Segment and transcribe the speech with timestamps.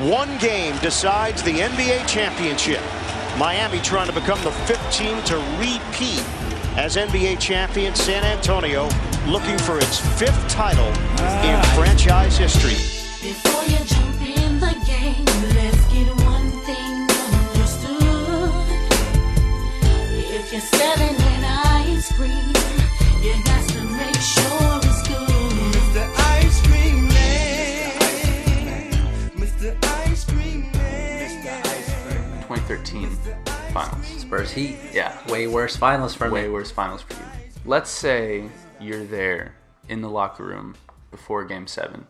[0.00, 2.82] One game decides the NBA championship.
[3.38, 6.22] Miami trying to become the fifth team to repeat
[6.76, 7.94] as NBA champion.
[7.94, 8.90] San Antonio
[9.26, 10.88] looking for its fifth title
[11.48, 12.76] in franchise history.
[13.26, 15.24] Before you jump in the game,
[15.56, 17.08] let's get one thing
[17.48, 18.52] understood.
[20.12, 22.52] If you're selling that ice cream,
[23.22, 24.85] you got to make sure
[32.84, 34.06] 2013 finals.
[34.06, 34.76] Spurs Heat.
[34.92, 35.16] Yeah.
[35.30, 36.48] Way worse finals for Way me.
[36.50, 37.20] worse finals for you.
[37.64, 38.48] Let's say
[38.80, 39.54] you're there
[39.88, 40.76] in the locker room
[41.10, 42.06] before game seven.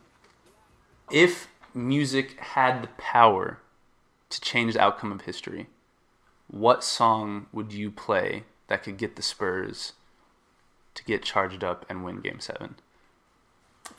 [1.10, 3.58] If music had the power
[4.30, 5.68] to change the outcome of history,
[6.48, 9.92] what song would you play that could get the Spurs
[10.94, 12.76] to get charged up and win game seven?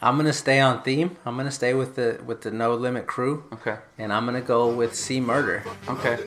[0.02, 1.18] I'm gonna stay on theme.
[1.26, 3.78] I'm gonna stay with the with the No Limit crew, Okay.
[3.98, 5.64] and I'm gonna go with C Murder.
[5.90, 6.18] Okay.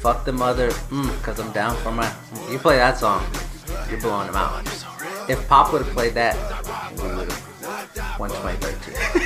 [0.00, 2.10] Fuck the mother, mm, cause I'm down for my.
[2.50, 3.24] You play that song,
[3.88, 4.66] you're blowing them out.
[5.28, 6.34] If Pop would have played that,
[6.96, 9.22] we would have won 2013.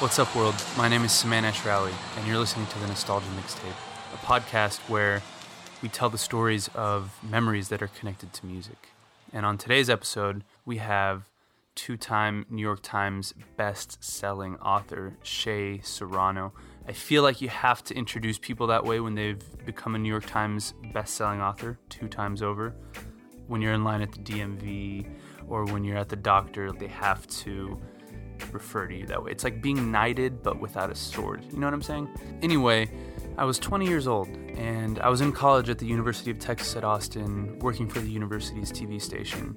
[0.00, 0.54] What's up, world?
[0.78, 3.74] My name is Saman Ashrawi, and you're listening to the Nostalgia Mixtape,
[4.14, 5.20] a podcast where
[5.82, 8.88] we tell the stories of memories that are connected to music.
[9.30, 11.28] And on today's episode, we have
[11.74, 16.54] two time New York Times best selling author, Shea Serrano.
[16.88, 20.08] I feel like you have to introduce people that way when they've become a New
[20.08, 22.74] York Times best selling author two times over.
[23.48, 25.10] When you're in line at the DMV
[25.46, 27.78] or when you're at the doctor, they have to
[28.52, 29.30] refer to you that way.
[29.30, 31.44] It's like being knighted but without a sword.
[31.50, 32.08] You know what I'm saying?
[32.42, 32.90] Anyway,
[33.36, 36.76] I was 20 years old and I was in college at the University of Texas
[36.76, 39.56] at Austin, working for the university's TV station.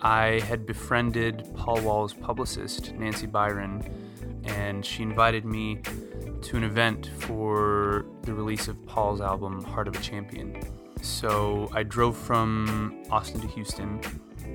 [0.00, 3.84] I had befriended Paul Wall's publicist, Nancy Byron,
[4.44, 5.80] and she invited me
[6.42, 10.60] to an event for the release of Paul's album, Heart of a Champion.
[11.02, 14.00] So I drove from Austin to Houston,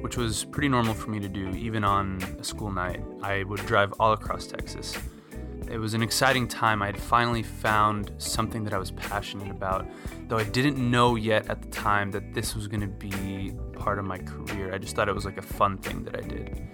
[0.07, 3.03] which was pretty normal for me to do, even on a school night.
[3.21, 4.97] I would drive all across Texas.
[5.69, 6.81] It was an exciting time.
[6.81, 9.85] I had finally found something that I was passionate about,
[10.29, 13.99] though I didn't know yet at the time that this was going to be part
[13.99, 14.73] of my career.
[14.73, 16.65] I just thought it was like a fun thing that I did.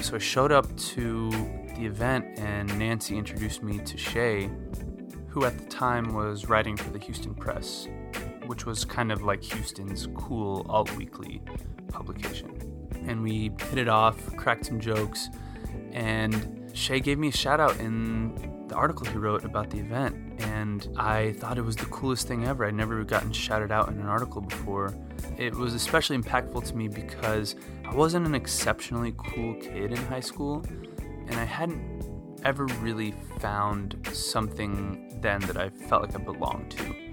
[0.00, 1.30] So I showed up to
[1.76, 4.50] the event, and Nancy introduced me to Shea,
[5.28, 7.86] who at the time was writing for the Houston Press,
[8.46, 11.40] which was kind of like Houston's cool alt weekly
[11.92, 12.61] publication.
[13.06, 15.28] And we hit it off, cracked some jokes,
[15.92, 20.40] and Shea gave me a shout out in the article he wrote about the event.
[20.40, 22.64] And I thought it was the coolest thing ever.
[22.64, 24.94] I'd never gotten shouted out in an article before.
[25.36, 30.20] It was especially impactful to me because I wasn't an exceptionally cool kid in high
[30.20, 30.64] school,
[31.26, 32.02] and I hadn't
[32.44, 37.11] ever really found something then that I felt like I belonged to.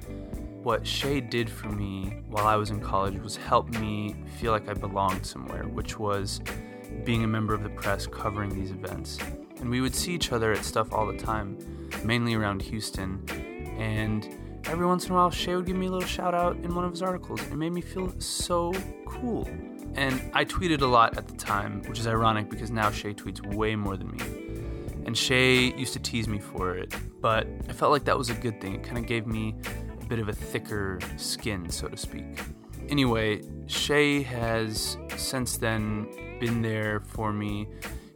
[0.64, 4.68] What Shea did for me while I was in college was help me feel like
[4.68, 6.42] I belonged somewhere, which was
[7.06, 9.20] being a member of the press covering these events.
[9.62, 11.58] And we would see each other at stuff all the time,
[12.04, 13.24] mainly around Houston.
[13.78, 14.28] And
[14.66, 16.84] every once in a while, Shea would give me a little shout out in one
[16.84, 17.42] of his articles.
[17.42, 18.74] It made me feel so
[19.06, 19.48] cool.
[19.96, 23.56] And I tweeted a lot at the time, which is ironic because now Shea tweets
[23.56, 24.20] way more than me.
[25.06, 28.36] And Shea used to tease me for it, but I felt like that was a
[28.36, 28.76] good thing.
[28.76, 29.56] It kind of gave me
[30.10, 32.26] bit of a thicker skin, so to speak.
[32.90, 36.08] Anyway, Shea has since then
[36.40, 37.68] been there for me,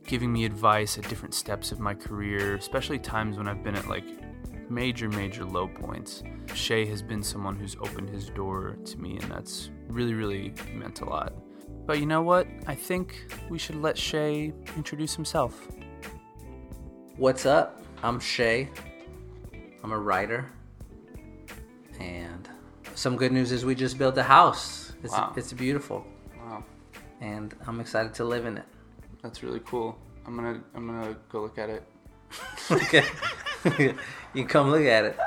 [0.08, 3.88] giving me advice at different steps of my career, especially times when I've been at
[3.88, 4.06] like
[4.70, 6.24] major, major low points.
[6.56, 11.02] Shea has been someone who's opened his door to me, and that's really, really meant
[11.02, 11.34] a lot.
[11.86, 12.48] But you know what?
[12.66, 15.68] I think we should let Shea introduce himself.
[17.18, 17.84] What's up?
[18.02, 18.70] I'm Shea.
[19.84, 20.50] I'm a writer.
[22.00, 22.48] And
[22.96, 24.94] some good news is we just built a house.
[25.04, 25.34] It's, Wow.
[25.36, 26.06] it's beautiful.
[26.38, 26.64] Wow,
[27.22, 28.66] And I'm excited to live in it.
[29.22, 29.98] that's really cool.
[30.26, 31.84] I'm gonna, I'm gonna go look at it.
[32.72, 33.04] Okay.
[33.80, 33.96] you
[34.34, 35.18] can come look at it.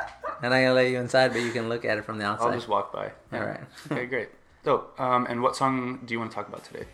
[0.42, 2.24] And I'm not gonna let you inside, but you can look at it from the
[2.26, 2.46] outside.
[2.48, 3.10] I'll just walk by.
[3.32, 3.60] All right.
[3.92, 4.28] okay, great.
[4.64, 4.98] Dope.
[5.00, 6.84] Um, and what song do you want to talk about today?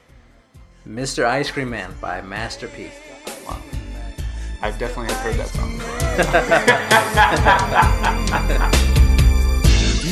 [0.86, 1.24] Mr.
[1.24, 2.90] Ice Cream Man by Master P.
[3.46, 3.58] Wow.
[4.62, 5.80] I've definitely heard that song.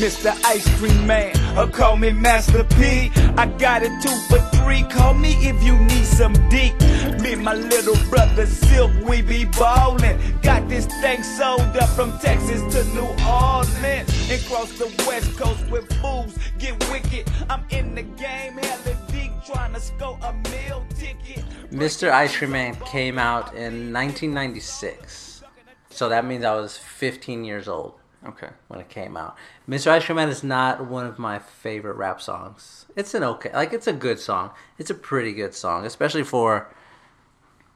[0.01, 0.35] Mr.
[0.47, 3.13] Ice Cream Man, or call me Master P.
[3.37, 4.83] I got it two for three.
[4.85, 6.73] Call me if you need some deep.
[7.21, 10.19] Me and my little brother Silkk, we be ballin'.
[10.41, 14.31] Got this thing sold up from Texas to New Orleans.
[14.31, 16.35] And cross the west coast with fools.
[16.59, 17.31] Get wicked.
[17.51, 21.45] I'm in the game, hella deep, trying to score a meal ticket.
[21.71, 22.11] Mr.
[22.11, 25.43] Ice Cream Man came out in 1996.
[25.91, 28.51] So that means I was 15 years old Okay.
[28.69, 29.37] when it came out.
[29.69, 29.89] Mr.
[29.89, 32.85] Ice Cream Man is not one of my favorite rap songs.
[32.95, 34.51] It's an okay, like it's a good song.
[34.79, 36.73] It's a pretty good song, especially for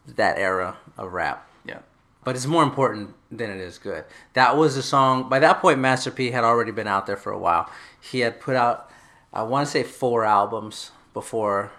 [0.07, 1.49] that era of rap.
[1.65, 1.79] Yeah.
[2.25, 4.05] But it's more important than it is good.
[4.35, 5.29] That was a song.
[5.29, 7.71] By that point, Master P had already been out there for a while.
[8.01, 8.91] He had put out,
[9.33, 11.73] I want to say, four albums before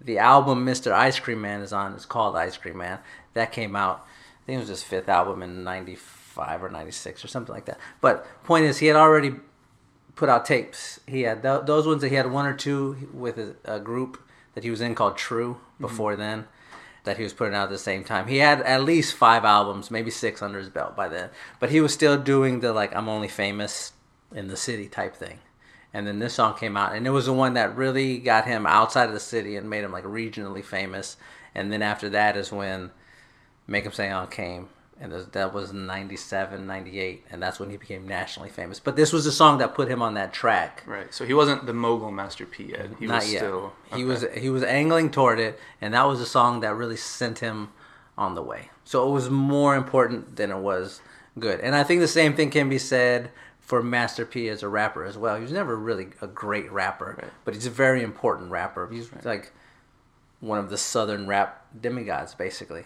[0.00, 0.92] the album Mr.
[0.92, 1.92] Ice Cream Man is on.
[1.94, 2.98] It's called Ice Cream Man.
[3.34, 4.06] That came out.
[4.42, 5.64] I think it was his fifth album in
[6.40, 7.78] '95 or '96 or something like that.
[8.00, 9.34] But point is, he had already
[10.16, 11.00] put out tapes.
[11.06, 14.22] He had th- those ones that he had one or two with a, a group
[14.54, 15.82] that he was in called TRU mm-hmm.
[15.82, 16.46] before then
[17.04, 18.28] that he was putting out at the same time.
[18.28, 21.30] He had at least five albums, maybe six under his belt by then.
[21.58, 23.92] But he was still doing the like I'm only famous
[24.34, 25.38] in the city type thing.
[25.92, 28.64] And then this song came out and it was the one that really got him
[28.66, 31.16] outside of the city and made him like regionally famous.
[31.54, 32.90] And then after that is when
[33.66, 34.68] Make 'em Say On came.
[35.02, 37.24] And that was 97, 98.
[37.30, 38.78] And that's when he became nationally famous.
[38.78, 40.82] But this was the song that put him on that track.
[40.86, 41.12] Right.
[41.14, 42.90] So he wasn't the mogul Master P yet.
[42.98, 43.38] He Not was yet.
[43.38, 43.72] still.
[43.94, 47.38] He was he was angling toward it, and that was a song that really sent
[47.38, 47.70] him
[48.18, 48.68] on the way.
[48.84, 51.00] So it was more important than it was
[51.38, 51.60] good.
[51.60, 55.04] And I think the same thing can be said for Master P as a rapper
[55.06, 55.36] as well.
[55.36, 57.32] He was never really a great rapper, Right.
[57.46, 58.86] but he's a very important rapper.
[58.92, 59.52] He's like
[60.40, 62.84] one of the southern rap demigods, basically.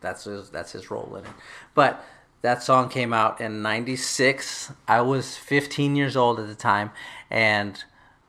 [0.00, 1.30] That's his, that's his role in it.
[1.74, 2.04] But
[2.42, 4.72] that song came out in '96.
[4.88, 6.90] I was 15 years old at the time,
[7.30, 7.82] and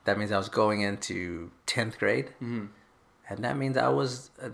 [0.06, 2.65] that means I was going into 10th grade, mm-hmm.
[3.30, 4.51] and that means I was a,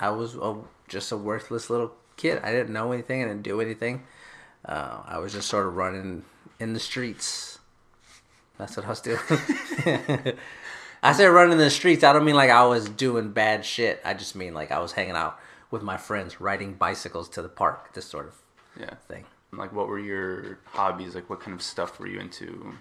[0.00, 0.56] I was a,
[0.88, 2.40] just a worthless little kid.
[2.42, 3.22] I didn't know anything.
[3.22, 4.04] I didn't do anything.
[4.64, 6.24] Uh, I was just sort of running
[6.60, 7.58] in the streets.
[8.58, 9.18] That's what I was doing.
[11.02, 12.02] I say running in the streets.
[12.02, 14.00] I don't mean like I was doing bad shit.
[14.04, 15.38] I just mean like I was hanging out
[15.70, 17.92] with my friends, riding bicycles to the park.
[17.94, 18.34] This sort of
[18.78, 18.94] Yeah.
[19.08, 19.24] thing.
[19.52, 21.14] Like, what were your hobbies?
[21.14, 22.74] Like, what kind of stuff were you into?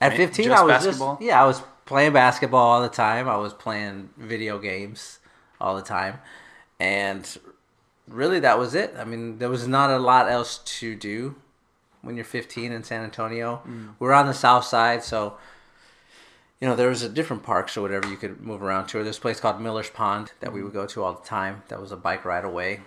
[0.00, 1.14] At 15, just I was basketball?
[1.16, 3.28] just yeah, I was playing basketball all the time.
[3.28, 5.18] I was playing video games
[5.60, 6.18] all the time,
[6.78, 7.38] and
[8.08, 8.94] really that was it.
[8.98, 11.36] I mean, there was not a lot else to do
[12.02, 13.62] when you're 15 in San Antonio.
[13.68, 13.94] Mm.
[13.98, 15.36] We're on the south side, so
[16.60, 19.02] you know there was a different parks or whatever you could move around to.
[19.02, 21.62] There's a place called Miller's Pond that we would go to all the time.
[21.68, 22.80] That was a bike ride away.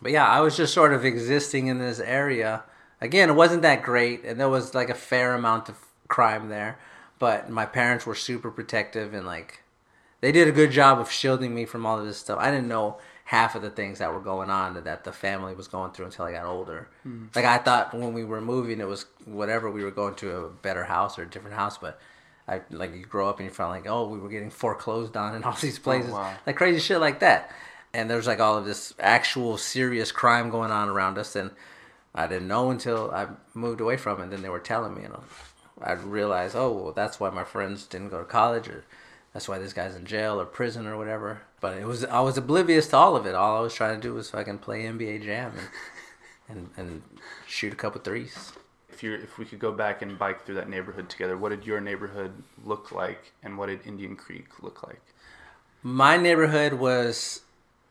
[0.00, 2.64] But yeah, I was just sort of existing in this area.
[3.00, 5.76] Again, it wasn't that great, and there was like a fair amount of
[6.08, 6.78] crime there.
[7.18, 9.62] But my parents were super protective and like
[10.20, 12.38] they did a good job of shielding me from all of this stuff.
[12.38, 15.68] I didn't know half of the things that were going on that the family was
[15.68, 16.88] going through until I got older.
[17.02, 17.26] Hmm.
[17.34, 20.48] Like I thought when we were moving, it was whatever we were going to a
[20.48, 21.98] better house or a different house, but.
[22.48, 25.34] I, like you grow up and you find like oh we were getting foreclosed on
[25.34, 26.10] in all these oh, places.
[26.10, 26.34] wow.
[26.46, 27.50] like crazy shit like that.
[27.92, 31.50] And there's like all of this actual serious crime going on around us and
[32.14, 35.04] i didn't know until i moved away from it and then they were telling me
[35.04, 35.14] and
[35.82, 38.84] i realized oh well that's why my friends didn't go to college or
[39.32, 41.42] that's why this guy's in jail or prison or whatever.
[41.60, 43.34] But it was i was oblivious to all of it.
[43.34, 45.68] All i was trying to do was fucking play nba jam and
[46.48, 47.02] and, and
[47.46, 48.52] shoot a couple threes
[48.98, 51.64] If you if we could go back and bike through that neighborhood together, what did
[51.64, 52.32] your neighborhood
[52.64, 55.00] look like, and what did Indian Creek look like?
[55.82, 57.42] my neighborhood was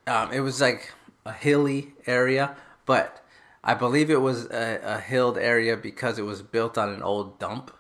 [0.06, 0.92] um, it was like
[1.26, 3.24] a hilly area but
[3.64, 7.40] i believe it was a, a hilled area because it was built on an old
[7.40, 7.72] dump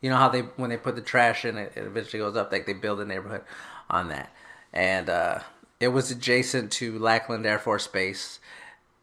[0.00, 2.50] you know how they when they put the trash in it, it eventually goes up
[2.50, 3.42] like they build a neighborhood
[3.88, 4.30] on that
[4.72, 5.38] and uh,
[5.80, 8.40] it was adjacent to lackland air force base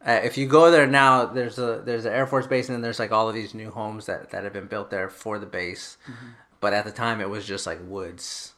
[0.05, 2.81] uh, if you go there now, there's a there's an Air Force base, and then
[2.81, 5.45] there's like all of these new homes that, that have been built there for the
[5.45, 5.97] base.
[6.59, 8.53] But at the time, it was just like woods,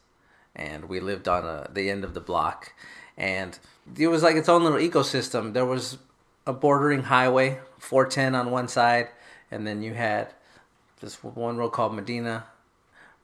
[0.54, 2.72] and we lived on a, the end of the block,
[3.16, 3.58] and
[3.98, 5.52] it was like its own little ecosystem.
[5.52, 5.98] There was
[6.46, 9.08] a bordering highway, 410 on one side,
[9.50, 10.32] and then you had
[11.00, 12.44] this one road called Medina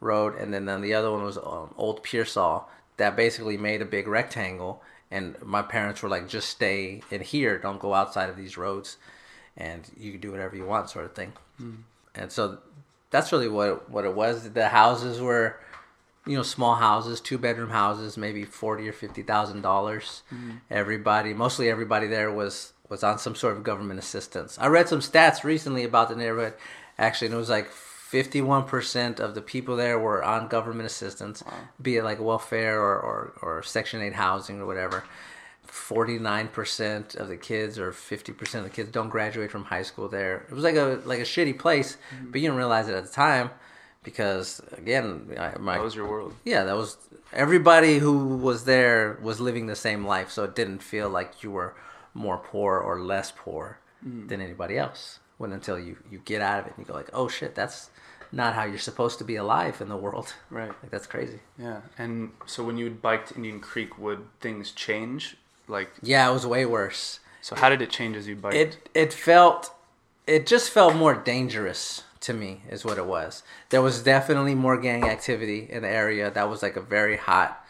[0.01, 3.87] Road, and then on the other one was um, Old Pearsall that basically made a
[3.87, 4.83] big rectangle.
[5.11, 8.97] And my parents were like, just stay in here, don't go outside of these roads,
[9.57, 11.33] and you can do whatever you want, sort of thing.
[11.59, 11.75] Hmm.
[12.15, 12.59] And so
[13.11, 14.51] that's really what it, what it was.
[14.53, 15.59] The houses were,
[16.27, 20.23] you know, small houses, two bedroom houses, maybe forty or fifty thousand dollars.
[20.31, 20.59] Hmm.
[20.71, 24.59] Everybody, mostly everybody there was was on some sort of government assistance.
[24.61, 26.55] I read some stats recently about the neighborhood,
[26.99, 27.71] actually, and it was like
[28.11, 31.45] fifty-one percent of the people there were on government assistance,
[31.81, 35.05] be it like welfare or, or, or Section Eight housing or whatever.
[35.65, 39.85] Forty-nine percent of the kids, or fifty percent of the kids, don't graduate from high
[39.85, 40.47] school there.
[40.51, 42.31] It was like a like a shitty place, mm-hmm.
[42.31, 43.51] but you didn't realize it at the time
[44.03, 45.05] because again,
[45.39, 46.35] I, my That was your world.
[46.45, 46.97] yeah, that was
[47.33, 51.53] everybody who was there was living the same life, so it didn't feel like you
[51.53, 51.77] were
[52.15, 54.29] more poor or less poor mm.
[54.29, 55.21] than anybody else.
[55.41, 57.89] When until you you get out of it and you go like, oh shit, that's
[58.31, 60.35] not how you're supposed to be alive in the world.
[60.51, 60.69] Right.
[60.83, 61.41] Like that's crazy.
[61.59, 61.81] Yeah.
[61.97, 65.37] And so when you would bike to Indian Creek, would things change?
[65.67, 67.21] Like, Yeah, it was way worse.
[67.41, 68.55] so how did it change as you biked?
[68.55, 69.73] It it felt
[70.27, 73.43] it just felt more dangerous to me is what it was.
[73.71, 76.31] There was definitely more gang activity in the area.
[76.31, 77.65] That was like a very hot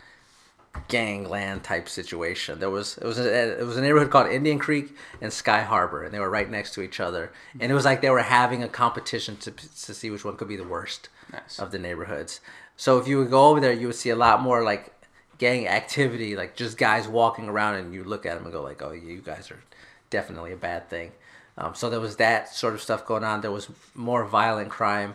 [0.88, 2.58] gangland type situation.
[2.60, 6.02] There was it was a, it was a neighborhood called Indian Creek and Sky Harbor,
[6.04, 7.32] and they were right next to each other.
[7.58, 10.48] And it was like they were having a competition to to see which one could
[10.48, 11.58] be the worst Nice.
[11.58, 12.40] of the neighborhoods.
[12.76, 14.92] So if you would go over there, you would see a lot more like
[15.38, 18.82] gang activity, like just guys walking around, and you look at them and go like,
[18.82, 19.62] "Oh, you guys are
[20.10, 21.12] definitely a bad thing."
[21.58, 23.40] Um, so there was that sort of stuff going on.
[23.42, 25.14] There was more violent crime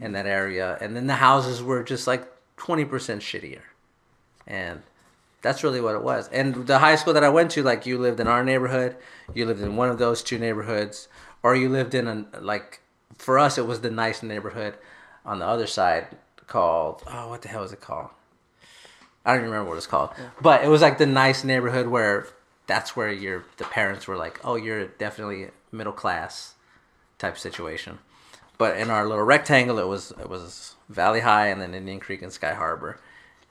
[0.00, 2.24] in that area, and then the houses were just like
[2.56, 3.62] twenty percent shittier,
[4.46, 4.82] and
[5.42, 6.28] that's really what it was.
[6.28, 8.96] And the high school that I went to, like you lived in our neighborhood,
[9.34, 11.08] you lived in one of those two neighborhoods,
[11.42, 12.80] or you lived in a like
[13.16, 14.74] for us it was the nice neighborhood
[15.24, 16.06] on the other side
[16.46, 18.10] called oh what the hell is it called?
[19.24, 20.10] I don't even remember what it's called.
[20.40, 22.26] But it was like the nice neighborhood where
[22.66, 26.54] that's where your the parents were like, "Oh, you're definitely middle class
[27.18, 27.98] type situation."
[28.58, 32.22] But in our little rectangle, it was it was Valley High and then Indian Creek
[32.22, 33.00] and Sky Harbor,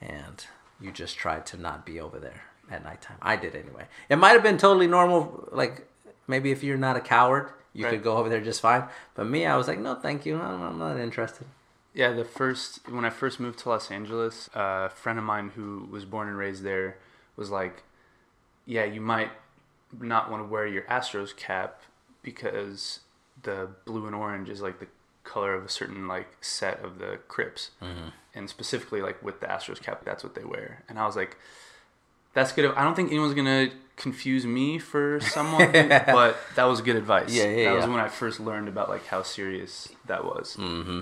[0.02, 0.46] and
[0.82, 3.18] you just tried to not be over there at nighttime.
[3.22, 3.86] I did anyway.
[4.10, 5.88] It might have been totally normal, like
[6.28, 7.92] maybe if you're not a coward, you Right.
[7.92, 8.86] could go over there just fine.
[9.16, 10.38] But me, I was like, no, thank you.
[10.40, 11.48] I'm, I'm not interested.
[11.94, 15.52] Yeah, the first when I first moved to Los Angeles, uh, a friend of mine
[15.56, 16.98] who was born and raised there
[17.36, 17.84] was like,
[18.66, 19.32] "Yeah, you might
[20.00, 21.82] not want to wear your Astros cap
[22.22, 23.00] because
[23.42, 24.88] the blue and orange is like the
[25.24, 28.10] color of a certain like set of the Crips, mm-hmm.
[28.34, 31.38] And specifically like with the Astros cap, that's what they wear." And I was like,
[32.34, 32.66] "That's good.
[32.76, 37.34] I don't think anyone's gonna confuse me for someone, but that was good advice.
[37.34, 41.02] Yeah, yeah, That was when I first learned about like how serious that was." Mm-hmm.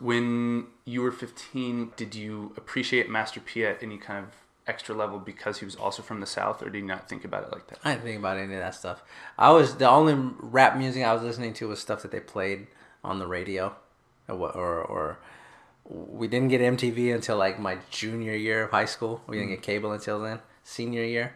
[0.00, 4.32] when you were 15 did you appreciate master p at any kind of
[4.66, 7.44] extra level because he was also from the south or did you not think about
[7.44, 9.02] it like that I didn't think about any of that stuff.
[9.38, 12.66] I was the only rap music I was listening to was stuff that they played
[13.04, 13.74] on the radio,
[14.28, 15.18] or or, or
[15.92, 19.20] we didn't get MTV until like my junior year of high school.
[19.26, 19.56] We didn't mm-hmm.
[19.56, 21.34] get cable until then, senior year.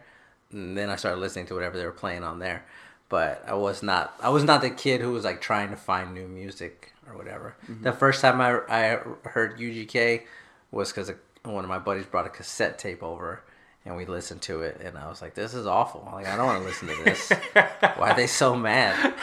[0.51, 2.65] And then I started listening to whatever they were playing on there.
[3.09, 6.13] But I was not I was not the kid who was like trying to find
[6.13, 7.55] new music or whatever.
[7.69, 7.83] Mm-hmm.
[7.83, 8.99] The first time I, I
[9.29, 10.23] heard UGK
[10.71, 11.11] was because
[11.43, 13.43] one of my buddies brought a cassette tape over
[13.85, 16.09] and we listened to it and I was like, this is awful.
[16.11, 17.31] Like I don't want to listen to this.
[17.95, 19.13] Why are they so mad?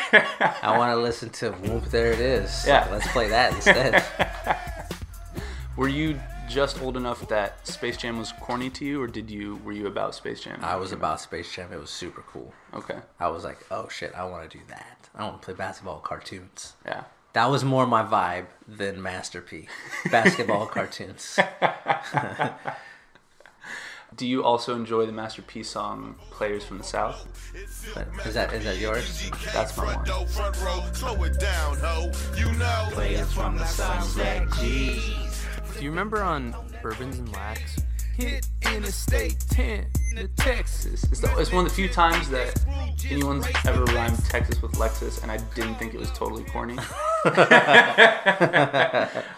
[0.62, 2.64] I want to listen to Whoop There It Is.
[2.66, 2.88] Yeah.
[2.90, 4.02] Let's play that instead.
[5.76, 9.56] were you just old enough that space jam was corny to you or did you
[9.64, 11.72] were you about space jam I was about Space Jam.
[11.72, 12.52] It was super cool.
[12.74, 15.08] okay I was like, oh shit, I want to do that.
[15.14, 16.74] I want to play basketball cartoons.
[16.84, 19.68] yeah That was more my vibe than Master P.
[20.10, 21.34] Basketball cartoons.
[24.16, 27.26] do you also enjoy the master p song players from the south
[27.94, 29.28] But is that is that yours?
[29.52, 32.12] that's my one Front row, slow it down, ho.
[32.36, 32.88] You know.
[32.92, 35.16] Players from the Sunset G.
[35.76, 37.80] do you remember on bourbons and lacs
[38.16, 42.64] hit interstate 10 to texas it's, the, it's one of the few times that
[43.10, 46.76] anyone's ever rhymed texas with lexus and i didn't think it was totally corny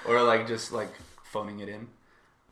[0.07, 0.89] or like just like
[1.25, 1.87] phoning it in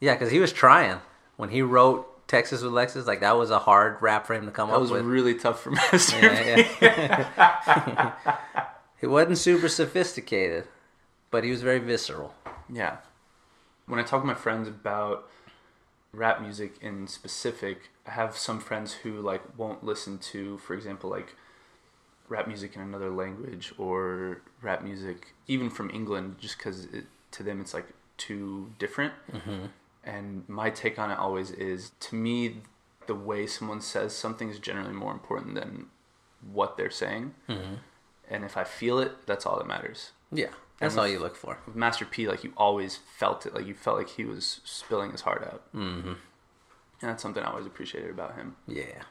[0.01, 1.01] Yeah, because he was trying
[1.37, 3.07] when he wrote Texas with Lexus.
[3.07, 4.91] Like that was a hard rap for him to come that up with.
[4.91, 8.13] That was really tough for master Yeah, yeah.
[9.01, 10.67] he wasn't super sophisticated,
[11.31, 12.35] but he was very visceral.
[12.71, 12.97] Yeah.
[13.87, 15.29] When I talk to my friends about
[16.13, 21.11] rap music in specific, I have some friends who like won't listen to, for example,
[21.11, 21.35] like
[22.29, 26.87] rap music in another language or rap music even from England, just because
[27.33, 29.13] to them it's like too different.
[29.33, 29.67] Mm-hmm.
[30.05, 32.63] And my take on it always is, to me,
[33.07, 35.87] the way someone says something is generally more important than
[36.53, 37.35] what they're saying.
[37.49, 37.75] Mm-hmm.
[38.31, 41.59] And if I feel it, that's all that matters Yeah, that's all you look for.
[41.67, 43.55] with Master P, like you always felt it.
[43.55, 45.63] Like you felt like he was spilling his heart out.
[45.75, 46.09] Mm-hmm.
[46.09, 48.57] And that's something I always appreciated about him.
[48.67, 49.03] Yeah.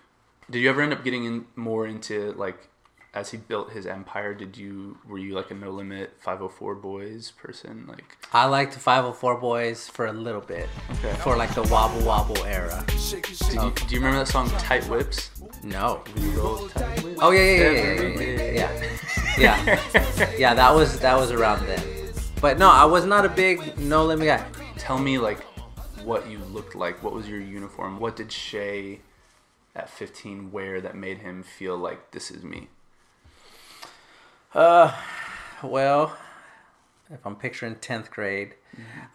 [0.49, 2.69] Did you ever end up getting in more into like
[3.13, 7.31] as he built his empire, did you were you like a No Limit 504 Boys
[7.31, 7.85] person?
[7.87, 10.67] Like I liked the 504 Boys for a little bit.
[10.91, 11.13] Okay.
[11.21, 12.83] For like the wobble wobble era.
[12.87, 15.29] did you, do you remember that song Tight Whips?
[15.63, 16.03] No.
[17.19, 19.22] Oh yeah, yeah, yeah, yeah, yeah, yeah, yeah, yeah.
[19.37, 19.79] yeah.
[20.37, 21.81] yeah, That was that was around then.
[22.41, 24.45] But no, I was not a big no limit guy.
[24.77, 25.41] Tell me like
[26.03, 27.01] what you looked like.
[27.03, 27.99] What was your uniform?
[27.99, 28.99] What did Shea
[29.75, 32.67] at 15 wear that made him feel like this is me?
[34.53, 34.93] Uh,
[35.63, 36.15] Well,
[37.09, 38.55] if I'm picturing tenth grade,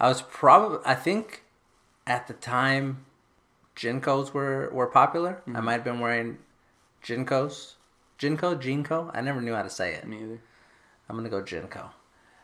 [0.01, 1.45] I was probably I think
[2.07, 3.05] at the time,
[3.77, 5.43] Jinkos were were popular.
[5.55, 6.39] I might have been wearing
[7.05, 7.75] Jinkos,
[8.19, 9.11] Jinko, Jinko.
[9.15, 10.07] I never knew how to say it.
[10.07, 10.41] Me either.
[11.09, 11.91] I'm gonna go Jinko.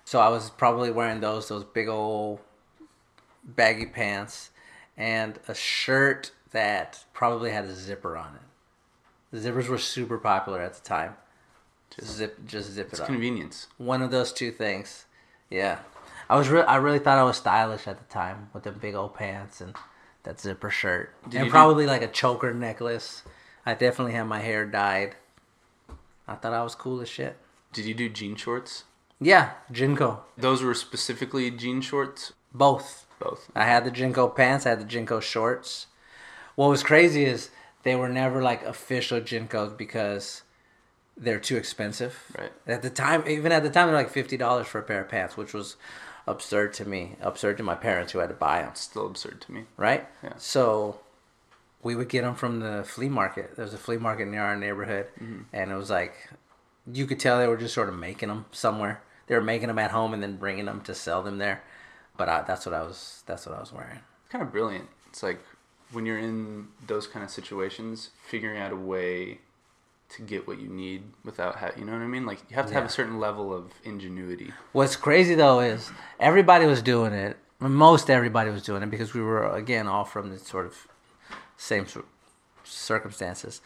[0.05, 2.41] So I was probably wearing those those big old
[3.45, 4.51] baggy pants
[4.97, 9.37] and a shirt that probably had a zipper on it.
[9.37, 11.17] The zippers were super popular at the time.
[11.95, 13.07] Just zip, just zip it It's up.
[13.07, 13.67] convenience.
[13.77, 15.07] One of those two things.
[15.51, 15.79] Yeah,
[16.31, 16.49] I was.
[16.49, 19.61] Re- I really thought I was stylish at the time with the big old pants
[19.61, 19.75] and
[20.23, 23.23] that zipper shirt, Did and do- probably like a choker necklace.
[23.67, 25.17] I definitely had my hair dyed.
[26.27, 27.37] I thought I was cool as shit.
[27.73, 28.85] Did you do jean shorts?
[29.21, 32.33] Yeah, Jinko, Those were specifically jean shorts.
[32.53, 33.07] both.
[33.21, 33.49] Both.
[33.55, 34.67] I had the Jinko pants.
[34.67, 35.87] I had the Jinko shorts.
[36.57, 37.51] What was crazy is
[37.85, 40.43] they were never like official Jinkos because
[41.17, 42.19] they're too expensive.
[42.37, 42.53] Right.
[42.67, 45.09] At the time, even at the time, they're like fifty dollars for a pair of
[45.09, 45.77] pants, which was
[46.27, 48.75] absurd to me, absurd to my parents who had to buy them.
[48.75, 49.65] Still absurd to me.
[49.77, 50.07] Right.
[50.23, 50.33] Yeah.
[50.37, 51.01] So
[51.85, 53.55] we would get them from the flea market.
[53.57, 55.43] There was a flea market near our neighborhood, Mm-hmm.
[55.53, 56.15] and it was like
[56.93, 59.03] you could tell they were just sort of making them somewhere.
[59.27, 61.63] They were making them at home and then bringing them to sell them there.
[62.17, 63.23] But I, that's what I was.
[63.27, 64.01] That's what I was wearing.
[64.23, 64.89] It's kind of brilliant.
[65.09, 65.41] It's like
[65.93, 69.39] when you're in those kind of situations, figuring out a way
[70.11, 72.27] to get what you need without, having, you know what I mean?
[72.27, 74.53] Like you have to have a certain level of ingenuity.
[74.73, 77.37] What's crazy though is everybody was doing it.
[77.59, 80.87] Most everybody was doing it because we were again all from the sort of
[81.57, 81.87] same
[82.65, 83.61] circumstances.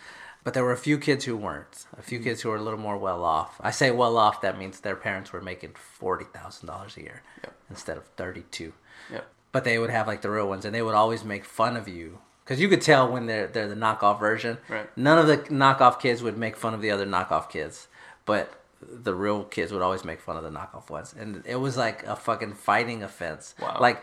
[0.45, 1.85] But there were a few kids who weren't.
[1.99, 3.61] A few kids who were a little more well off.
[3.61, 4.41] I say well off.
[4.41, 7.55] That means their parents were making forty thousand dollars a year Yep.
[7.71, 8.73] instead of thirty-two.
[9.13, 9.27] Yep.
[9.53, 11.89] But they would have like the real ones, and they would always make fun of
[11.89, 14.59] you because you could tell when they're they're the knockoff version.
[14.69, 14.89] Right.
[14.97, 17.89] None of the knockoff kids would make fun of the other knockoff kids,
[18.25, 21.77] but the real kids would always make fun of the knockoff ones, and it was
[21.77, 23.55] like a fucking fighting offense.
[23.61, 23.77] Wow.
[23.81, 24.03] Like,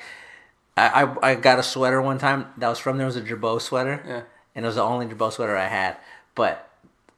[0.78, 3.62] I I, I got a sweater one time that was from there was a Girbaud
[3.62, 4.04] sweater.
[4.06, 4.22] Yeah.
[4.56, 5.98] And it was the only Girbaud sweater I had,
[6.34, 6.70] but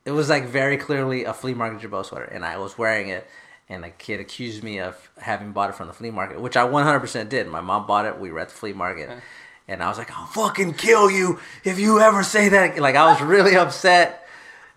[0.06, 3.28] it was like very clearly a flea market Girbaud sweater, and I was wearing it.
[3.70, 6.66] And a kid accused me of having bought it from the flea market, which I
[6.66, 7.50] 100% did.
[7.50, 8.18] My mom bought it.
[8.18, 9.10] We were at the flea market.
[9.68, 12.80] And I was like, I'll fucking kill you if you ever say that.
[12.80, 14.26] Like, I was really upset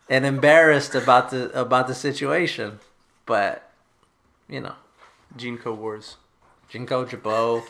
[0.09, 2.81] and embarrassed about the about the situation.
[3.27, 3.71] But,
[4.49, 4.75] you know,
[5.37, 6.17] Jean Co Wars.
[6.69, 7.63] Jinko, Girbaud.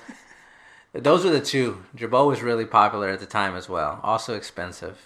[0.92, 1.84] Those were the two.
[1.96, 4.00] Girbaud was really popular at the time as well.
[4.02, 4.98] Also expensive.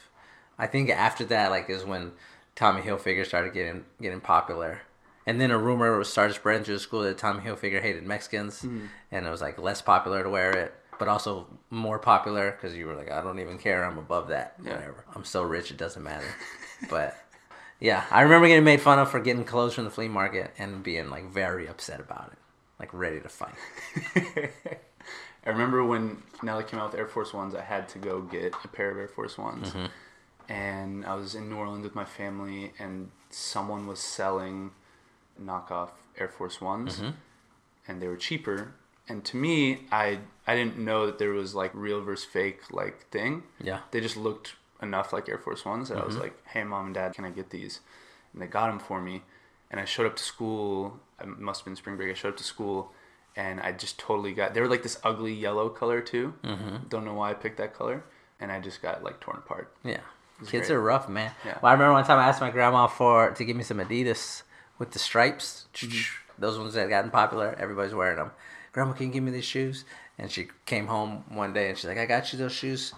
[0.59, 2.13] I think after that, like, is when
[2.55, 4.83] Tommy Hilfiger started getting getting popular.
[5.27, 8.87] And then a rumor started spreading through the school that Tommy Hilfiger hated Mexicans, hmm.
[9.11, 12.87] and it was like less popular to wear it, but also more popular because you
[12.87, 14.75] were like, I don't even care, I'm above that, Yeah.
[14.75, 15.05] whatever.
[15.15, 16.27] I'm so rich, it doesn't matter.
[16.91, 17.17] but
[17.81, 20.83] yeah, I remember getting made fun of for getting clothes from the flea market and
[20.83, 22.39] being like very upset about it,
[22.79, 23.55] like ready to fight.
[25.47, 28.55] I remember when Nelly came out with Air Force Ones, I had to go get
[28.65, 29.71] a pair of Air Force Ones.
[29.71, 29.87] Mm-hmm.
[30.53, 34.73] And I was in New Orleans with my family, and someone was selling
[35.41, 37.11] knockoff Air Force Ones, mm-hmm.
[37.89, 38.75] and they were cheaper.
[39.09, 43.09] And to me, I I didn't know that there was like real versus fake like
[43.11, 43.43] thing.
[43.63, 43.81] Yeah.
[43.91, 46.25] They just looked enough like Air Force Ones that I was mm-hmm.
[46.25, 47.81] like, "Hey, mom and dad, can I get these?"
[48.33, 49.23] And they got them for me.
[49.71, 51.01] And I showed up to school.
[51.21, 52.11] It must have been spring break.
[52.11, 52.93] I showed up to school,
[53.37, 54.55] and I just totally got.
[54.55, 56.35] They were like this ugly yellow color too.
[56.43, 56.89] Mm-hmm.
[56.89, 58.05] Don't know why I picked that color,
[58.41, 59.75] and I just got like torn apart.
[59.85, 60.01] Yeah.
[60.41, 60.77] Kids great.
[60.77, 61.33] are rough, man.
[61.45, 61.59] Yeah.
[61.63, 64.43] Well, I remember one time I asked my grandma for to give me some Adidas
[64.79, 65.67] with the stripes.
[65.75, 66.41] Mm-hmm.
[66.41, 67.57] Those ones that had gotten popular.
[67.59, 68.33] Everybody's wearing them.
[68.73, 69.85] Grandma, can you give me these shoes?
[70.19, 72.93] And she came home one day and she's like, I got you those shoes.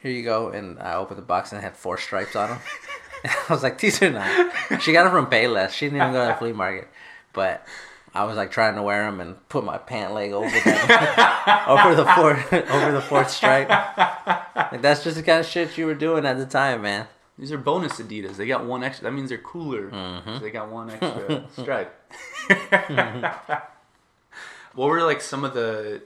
[0.00, 0.48] Here you go.
[0.48, 2.58] And I opened the box and it had four stripes on them.
[3.24, 4.80] I was like, these are not.
[4.80, 5.70] She got them from Payless.
[5.70, 6.88] She didn't even go to the flea market.
[7.32, 7.66] But
[8.14, 10.90] I was like trying to wear them and put my pant leg over them,
[11.68, 13.68] over the fourth over the fourth stripe.
[13.68, 17.06] Like that's just the kind of shit you were doing at the time, man.
[17.38, 18.36] These are bonus Adidas.
[18.36, 19.04] They got one extra.
[19.04, 19.90] That means they're cooler.
[19.90, 20.34] Mm-hmm.
[20.34, 22.12] So they got one extra stripe.
[22.48, 23.54] Mm-hmm.
[24.74, 26.02] what were like some of the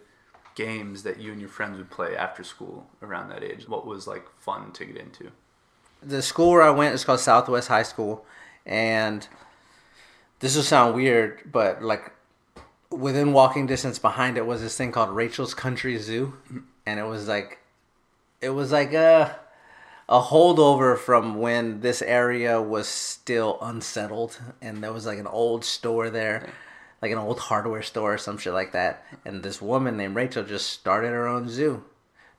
[0.55, 3.67] games that you and your friends would play after school around that age?
[3.67, 5.31] What was like fun to get into?
[6.03, 8.27] The school where I went is called Southwest High School,
[8.67, 9.27] and
[10.43, 12.13] this will sound weird, but like
[12.91, 16.35] within walking distance behind it was this thing called Rachel's Country Zoo,
[16.85, 17.61] and it was like
[18.41, 19.37] it was like a
[20.09, 25.65] a holdover from when this area was still unsettled, and there was like an old
[25.65, 26.51] store there.
[27.01, 29.05] Like an old hardware store or some shit like that.
[29.25, 31.83] And this woman named Rachel just started her own zoo.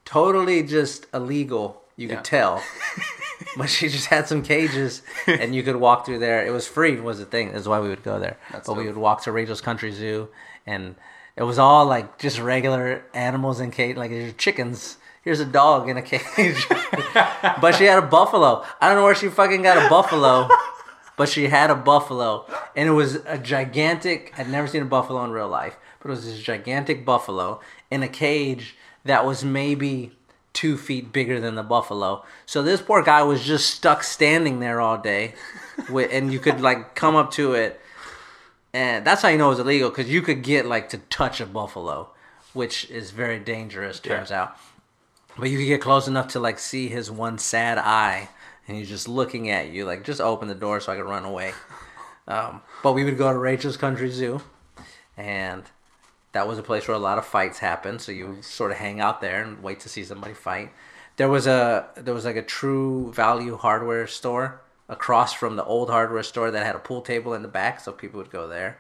[0.06, 2.16] Totally just illegal, you Yeah.
[2.16, 2.64] could tell.
[3.58, 6.46] but she just had some cages and you could walk through there.
[6.46, 7.52] It was free was the thing.
[7.54, 8.38] That's why we would go there.
[8.52, 10.30] That's but we would walk to Rachel's Country Zoo
[10.66, 10.96] and
[11.36, 14.98] it was all like just regular animals in cage like there's chickens.
[15.24, 16.68] Here's a dog in a cage.
[17.62, 18.64] but she had a buffalo.
[18.82, 20.50] I don't know where she fucking got a buffalo.
[21.16, 24.34] But she had a buffalo, and it was a gigantic.
[24.36, 28.02] I'd never seen a buffalo in real life, but it was this gigantic buffalo in
[28.02, 28.76] a cage
[29.06, 30.12] that was maybe
[30.54, 32.24] two feet bigger than the buffalo.
[32.46, 35.34] So this poor guy was just stuck standing there all day,
[35.90, 37.82] with, and you could like come up to it,
[38.74, 41.42] and that's how you know it was illegal because you could get like to touch
[41.42, 42.10] a buffalo,
[42.54, 44.00] which is very dangerous.
[44.00, 44.58] Turns out.
[45.38, 48.30] But you could get close enough to like see his one sad eye,
[48.68, 49.86] and he's just looking at you.
[49.86, 51.54] Like, just open the door so I could run away.
[52.28, 54.42] Um, but we would go to Rachel's Country Zoo,
[55.18, 55.64] and
[56.34, 58.02] that was a place where a lot of fights happened.
[58.02, 60.72] So you would sort of hang out there and wait to see somebody fight.
[61.16, 65.90] There was a there was like a True Value hardware store across from the old
[65.90, 68.78] hardware store that had a pool table in the back, so people would go there.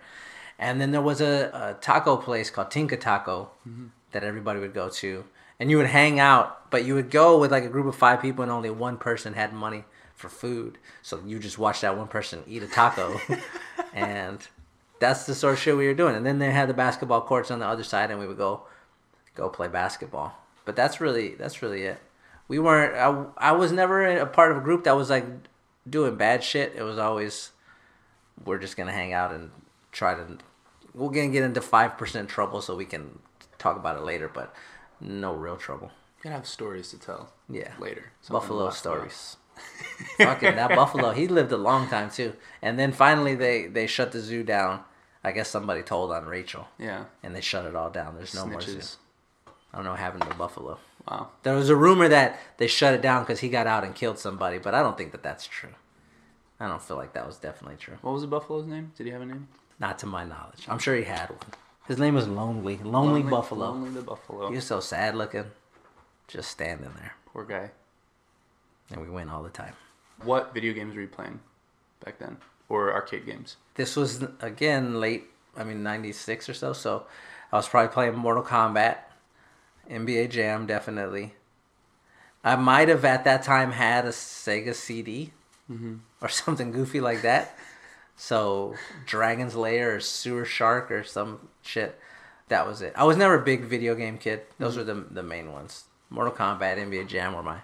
[0.59, 3.87] And then there was a, a taco place called Tinka Taco mm-hmm.
[4.11, 5.25] that everybody would go to.
[5.59, 8.21] And you would hang out, but you would go with like a group of five
[8.21, 9.85] people and only one person had money
[10.15, 10.77] for food.
[11.01, 13.19] So you just watch that one person eat a taco.
[13.93, 14.47] and
[15.03, 16.15] that's the sort of shit we were doing.
[16.15, 18.63] And then they had the basketball courts on the other side and we would go
[19.35, 20.33] go play basketball.
[20.65, 21.99] But that's really that's really it.
[22.47, 25.25] We weren't I, I was never a part of a group that was like
[25.87, 26.73] doing bad shit.
[26.75, 27.51] It was always
[28.45, 29.51] we're just gonna hang out and
[29.91, 30.37] try to
[30.93, 33.19] we're gonna get into five percent trouble so we can
[33.57, 34.55] talk about it later, but
[35.01, 35.91] no real trouble.
[36.23, 37.33] You have stories to tell.
[37.49, 37.73] Yeah.
[37.77, 38.13] Later.
[38.29, 39.35] Buffalo stories.
[40.17, 42.33] Fucking that buffalo, he lived a long time too.
[42.61, 44.85] And then finally they they shut the zoo down.
[45.23, 47.05] I guess somebody told on Rachel, Yeah.
[47.23, 48.15] and they shut it all down.
[48.15, 48.79] There's no more zoo.
[49.73, 50.77] I don't know what happened to the buffalo.
[51.07, 51.29] Wow.
[51.43, 54.19] There was a rumor that they shut it down because he got out and killed
[54.19, 55.73] somebody, but I don't think that that's true.
[56.59, 57.97] I don't feel like that was definitely true.
[58.01, 58.91] What was the buffalo's name?
[58.95, 59.47] Did he have a name?
[59.79, 60.65] Not to my knowledge.
[60.69, 61.39] I'm sure he had one.
[61.87, 62.77] His name was Lonely.
[62.77, 63.65] Lonely, Buffalo.
[63.71, 64.47] Lonely the buffalo.
[64.49, 65.45] He was so sad looking,
[66.27, 67.13] just standing there.
[67.25, 67.71] Poor guy.
[68.91, 69.73] And we win all the time.
[70.23, 71.39] What video games were you playing
[72.05, 72.37] back then?
[72.69, 73.57] Or arcade games?
[73.75, 76.73] This was, again, late, I mean, 96 or so.
[76.73, 77.05] So
[77.51, 78.97] I was probably playing Mortal Kombat,
[79.89, 81.33] NBA Jam, definitely.
[82.43, 85.31] I might have at that time had a Sega CD
[85.71, 85.95] mm-hmm.
[86.21, 87.57] or something goofy like that.
[88.15, 91.99] So Dragon's Lair or Sewer Shark or some shit.
[92.49, 92.93] That was it.
[92.95, 94.41] I was never a big video game kid.
[94.59, 94.87] Those mm-hmm.
[94.87, 95.85] were the the main ones.
[96.09, 97.59] Mortal Kombat, NBA Jam were my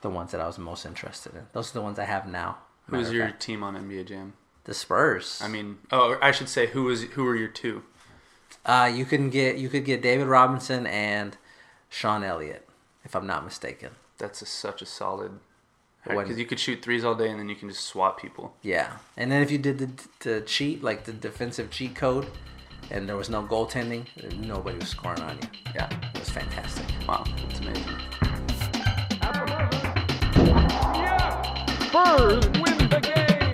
[0.00, 1.46] the ones that I was most interested in.
[1.52, 2.58] Those are the ones I have now.
[2.86, 3.42] Who was matter of your fact.
[3.42, 4.34] team on NBA Jam?
[4.64, 5.40] the Spurs?
[5.42, 7.82] I mean, oh, I should say who was who were your two?
[8.66, 11.36] Uh, you can get you could get David Robinson and
[11.88, 12.68] Sean Elliott,
[13.04, 13.90] if I'm not mistaken.
[14.18, 15.38] That's a, such a solid.
[16.06, 18.54] Because you could shoot threes all day and then you can just swat people.
[18.60, 22.26] Yeah, and then if you did the, the cheat, like the defensive cheat code,
[22.90, 24.06] and there was no goaltending,
[24.38, 25.48] nobody was scoring on you.
[25.74, 25.88] Yeah.
[26.14, 26.84] It was fantastic.
[27.08, 29.73] Wow, that's amazing.
[31.94, 33.52] Spurs win the game.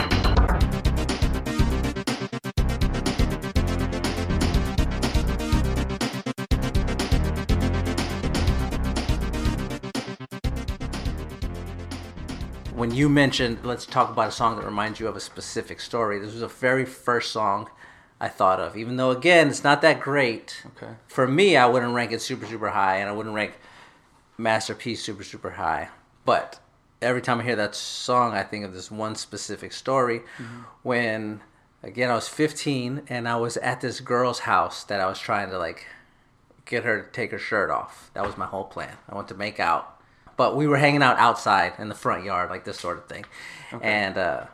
[12.75, 16.19] When you mentioned, let's talk about a song that reminds you of a specific story.
[16.19, 17.69] This was the very first song
[18.19, 20.65] I thought of, even though again it's not that great.
[20.79, 20.95] Okay.
[21.09, 23.59] For me, I wouldn't rank it super super high, and I wouldn't rank
[24.39, 25.91] Master P super super high.
[26.25, 26.59] But
[27.03, 30.23] every time I hear that song, I think of this one specific story
[30.83, 31.41] when
[31.83, 35.51] again I was 15 and I was at this girl's house that I was trying
[35.51, 35.87] to like
[36.67, 38.11] get her to take her shirt off.
[38.15, 38.97] That was my whole plan.
[39.09, 39.97] I wanted to make out.
[40.37, 43.27] But we were hanging out outside in the front yard, like this sort of thing.
[43.83, 44.45] And uh,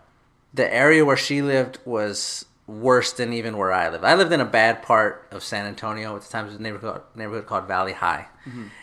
[0.52, 4.02] the area where she lived was worse than even where I lived.
[4.02, 6.46] I lived in a bad part of San Antonio at the time.
[6.46, 8.26] It was a neighborhood, neighborhood called Valley High.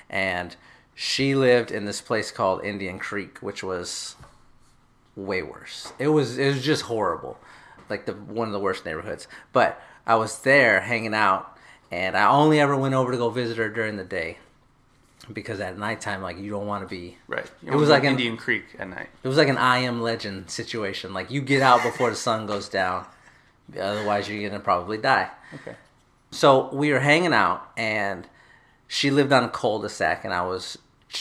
[0.09, 0.55] And
[0.95, 4.15] she lived in this place called Indian Creek, which was
[5.15, 5.93] way worse.
[5.99, 7.37] It was it was just horrible,
[7.89, 9.27] like the one of the worst neighborhoods.
[9.51, 11.57] But I was there hanging out,
[11.91, 14.37] and I only ever went over to go visit her during the day,
[15.31, 17.17] because at nighttime, like you don't want to be.
[17.27, 17.49] Right.
[17.65, 19.09] It was like an- Indian Creek at night.
[19.23, 21.13] It was like an I Am Legend situation.
[21.13, 23.05] Like you get out before the sun goes down,
[23.79, 25.29] Otherwise, you're gonna probably die.
[25.55, 25.75] Okay.
[26.31, 28.27] So we were hanging out, and
[28.87, 30.77] she lived on a cul-de-sac, and I was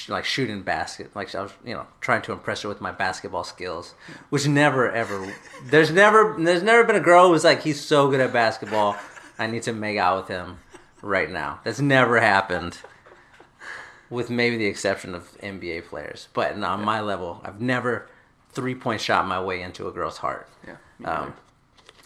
[0.09, 3.45] like shooting basket, like I was, you know, trying to impress her with my basketball
[3.45, 3.95] skills,
[4.31, 5.33] which never ever.
[5.65, 8.97] There's never, there's never been a girl who was like, he's so good at basketball,
[9.39, 10.59] I need to make out with him
[11.03, 11.61] right now.
[11.65, 12.79] That's never happened,
[14.09, 16.29] with maybe the exception of NBA players.
[16.33, 18.09] But on my level, I've never
[18.53, 20.49] three-point shot my way into a girl's heart.
[20.67, 20.77] Yeah.
[21.05, 21.35] Um,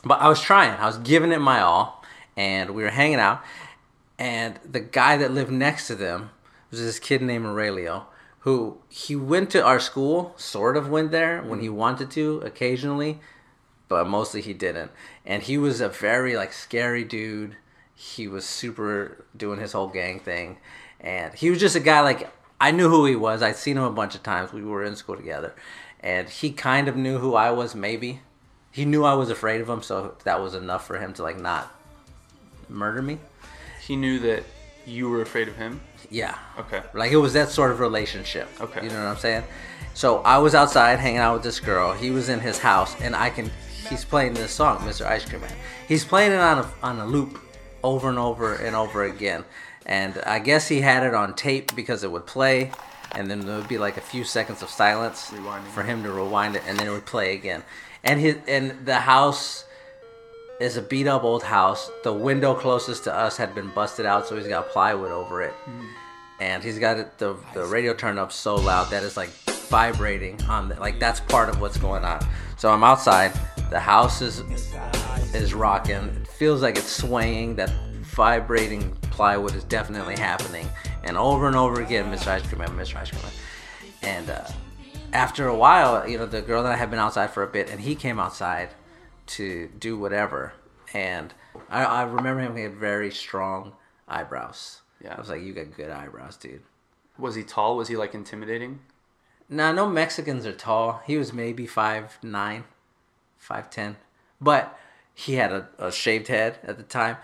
[0.04, 0.78] but I was trying.
[0.78, 2.04] I was giving it my all,
[2.36, 3.42] and we were hanging out.
[4.18, 6.30] And the guy that lived next to them
[6.70, 8.06] was this kid named Aurelio,
[8.40, 11.76] who he went to our school, sort of went there when he mm-hmm.
[11.76, 13.18] wanted to occasionally,
[13.88, 14.90] but mostly he didn't.
[15.24, 17.56] And he was a very like scary dude.
[17.94, 20.58] He was super doing his whole gang thing,
[21.00, 23.42] and he was just a guy like I knew who he was.
[23.42, 24.52] I'd seen him a bunch of times.
[24.52, 25.54] We were in school together,
[26.00, 27.74] and he kind of knew who I was.
[27.74, 28.20] Maybe
[28.70, 31.40] he knew I was afraid of him, so that was enough for him to like
[31.40, 31.72] not
[32.68, 33.18] murder me.
[33.86, 34.44] he knew that
[34.86, 35.80] you were afraid of him.
[36.10, 36.38] Yeah.
[36.58, 36.82] Okay.
[36.94, 38.48] Like it was that sort of relationship.
[38.60, 38.82] Okay.
[38.82, 39.44] You know what I'm saying?
[39.94, 41.92] So I was outside hanging out with this girl.
[41.92, 43.50] He was in his house, and I can.
[43.88, 45.06] He's playing this song, Mr.
[45.06, 45.52] Ice Cream Man.
[45.86, 47.40] He's playing it on a on a loop,
[47.82, 49.44] over and over and over again.
[49.84, 52.72] And I guess he had it on tape because it would play,
[53.12, 55.66] and then there would be like a few seconds of silence Rewinding.
[55.68, 57.62] for him to rewind it, and then it would play again.
[58.04, 59.64] And his and the house
[60.60, 61.90] is a beat up old house.
[62.02, 65.54] The window closest to us had been busted out, so he's got plywood over it.
[66.40, 69.30] And he's got it, the, the radio turned up so loud that it's like
[69.68, 72.26] vibrating on the, like that's part of what's going on.
[72.56, 73.32] So I'm outside.
[73.70, 74.40] The house is
[75.34, 75.96] is rocking.
[75.96, 77.56] It feels like it's swaying.
[77.56, 77.70] That
[78.02, 80.68] vibrating plywood is definitely happening.
[81.04, 82.28] And over and over again, Mr.
[82.28, 82.96] Ice Cream Man, Mr.
[82.96, 83.32] Ice Cream Man.
[84.02, 84.44] And uh,
[85.12, 87.70] after a while, you know, the girl that I had been outside for a bit,
[87.70, 88.70] and he came outside
[89.26, 90.52] to do whatever.
[90.94, 91.34] And
[91.68, 92.56] I, I remember him.
[92.56, 93.72] He had very strong
[94.08, 94.80] eyebrows.
[95.02, 95.14] Yeah.
[95.14, 96.62] I was like, "You got good eyebrows, dude."
[97.18, 97.76] Was he tall?
[97.76, 98.80] Was he like intimidating?
[99.48, 101.02] Now, no Mexicans are tall.
[101.06, 102.64] He was maybe five nine,
[103.38, 103.96] five ten,
[104.40, 104.78] but
[105.14, 107.16] he had a, a shaved head at the time.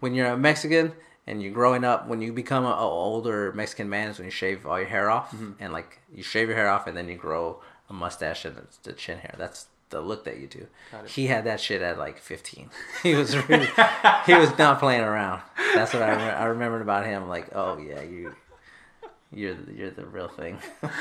[0.00, 0.92] When you're a Mexican
[1.26, 4.66] and you're growing up, when you become an older Mexican man, is when you shave
[4.66, 5.52] all your hair off, mm-hmm.
[5.60, 8.92] and like you shave your hair off, and then you grow a mustache and the
[8.92, 9.34] chin hair.
[9.38, 10.66] That's the look that you do.
[11.06, 12.68] He had that shit at like 15.
[13.04, 13.68] He was really,
[14.26, 15.40] he was not playing around.
[15.74, 17.28] That's what I, re- I remembered about him.
[17.28, 18.34] Like, oh yeah, you,
[19.32, 20.58] you're the- you're the real thing.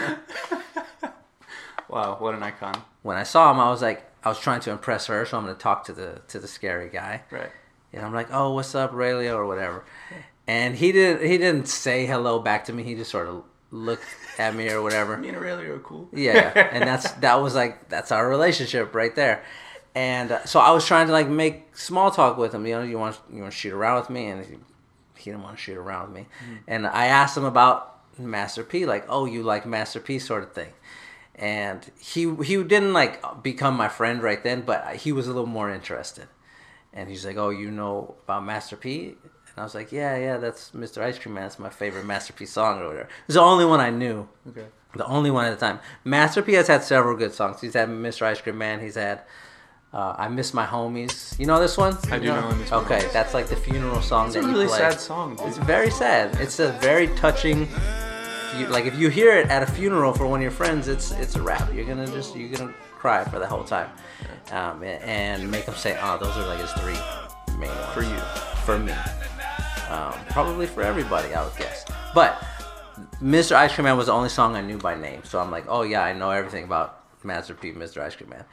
[1.89, 2.82] Wow, what an icon.
[3.01, 5.43] when I saw him, I was like, I was trying to impress her, so I'm
[5.43, 7.49] gonna talk to the to the scary guy, Right.
[7.91, 9.84] and I'm like, oh, what's up, Raylio, or whatever,
[10.47, 12.84] and he didn't he didn't say hello back to me.
[12.84, 14.05] He just sort of looked
[14.38, 15.17] at me or whatever.
[15.17, 16.10] Me and Aurelio are cool.
[16.13, 16.69] Yeah, yeah.
[16.71, 19.43] and that's that was like that's our relationship right there.
[19.95, 22.65] And uh, so I was trying to like make small talk with him.
[22.65, 24.57] You know, you want you want to shoot around with me, and he,
[25.17, 26.27] he didn't want to shoot around with me.
[26.67, 30.53] And I asked him about Master P, like, oh, you like Master P, sort of
[30.53, 30.71] thing.
[31.36, 35.47] And he he didn't like become my friend right then, but he was a little
[35.47, 36.27] more interested.
[36.93, 39.15] And he's like, oh, you know about Master P?
[39.55, 41.01] And I was like, yeah, yeah, that's Mr.
[41.01, 41.43] Ice Cream Man.
[41.43, 43.09] That's my favorite Master P song or whatever.
[43.27, 44.27] It's the only one I knew.
[44.47, 44.65] Okay.
[44.95, 45.79] The only one at the time.
[46.03, 47.61] Master P has had several good songs.
[47.61, 48.23] He's had Mr.
[48.23, 48.79] Ice Cream Man.
[48.79, 49.21] He's had
[49.93, 51.37] uh, I Miss My Homies.
[51.39, 51.97] You know this one?
[52.09, 54.47] I do know I Miss My Okay, that's like the funeral song It's that a
[54.47, 54.79] really plays.
[54.79, 55.47] sad song, dude.
[55.47, 56.39] It's very sad.
[56.39, 57.67] It's a very touching.
[58.69, 61.35] Like if you hear it at a funeral for one of your friends, it's it's
[61.35, 61.73] a wrap.
[61.73, 63.89] You're gonna just you're gonna cry for the whole time,
[64.51, 66.99] um, and, and make them say, "Oh, those are like his three
[67.57, 68.17] main ones For you.
[68.65, 68.93] for me."
[69.91, 71.84] Um, probably for everybody, I would guess.
[72.15, 72.41] But
[73.21, 73.58] Mr.
[73.58, 75.82] Ice Cream Man was the only song I knew by name, so I'm like, "Oh
[75.82, 78.01] yeah, I know everything about Master P, Mr.
[78.01, 78.45] Ice Cream Man."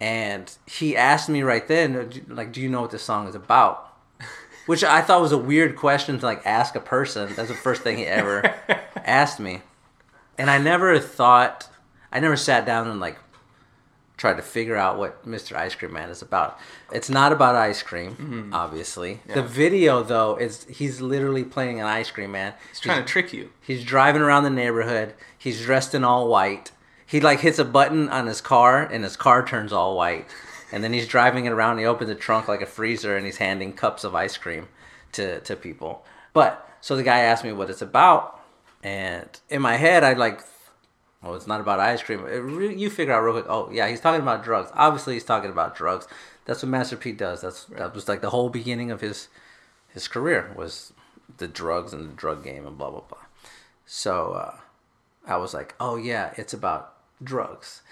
[0.00, 3.96] And he asked me right then, like, "Do you know what this song is about?"
[4.66, 7.32] Which I thought was a weird question to like ask a person.
[7.36, 8.52] That's the first thing he ever
[8.96, 9.62] asked me.
[10.36, 11.68] And I never thought
[12.10, 13.18] I never sat down and like
[14.22, 15.56] tried to figure out what Mr.
[15.56, 16.56] Ice Cream Man is about.
[16.92, 18.54] It's not about ice cream, mm-hmm.
[18.54, 19.20] obviously.
[19.26, 22.54] The video though is he's literally playing an ice cream man.
[22.68, 23.50] He's trying to trick you.
[23.60, 25.14] He's driving around the neighborhood.
[25.36, 26.70] He's dressed in all white.
[27.04, 30.28] He like hits a button on his car and his car turns all white.
[30.70, 31.78] And then he's driving it around.
[31.78, 34.68] He opens the trunk like a freezer and he's handing cups of ice cream
[35.12, 36.04] to to people.
[36.32, 38.40] But so the guy asked me what it's about,
[38.84, 40.42] and in my head I like,
[41.22, 42.26] well, it's not about ice cream.
[42.26, 43.46] It re- you figure out real quick.
[43.48, 44.70] Oh yeah, he's talking about drugs.
[44.74, 46.08] Obviously, he's talking about drugs.
[46.44, 47.40] That's what Master P does.
[47.40, 49.28] That's that was like the whole beginning of his
[49.88, 50.92] his career was
[51.38, 53.18] the drugs and the drug game and blah blah blah.
[53.86, 54.56] So uh,
[55.26, 57.82] I was like, oh yeah, it's about drugs.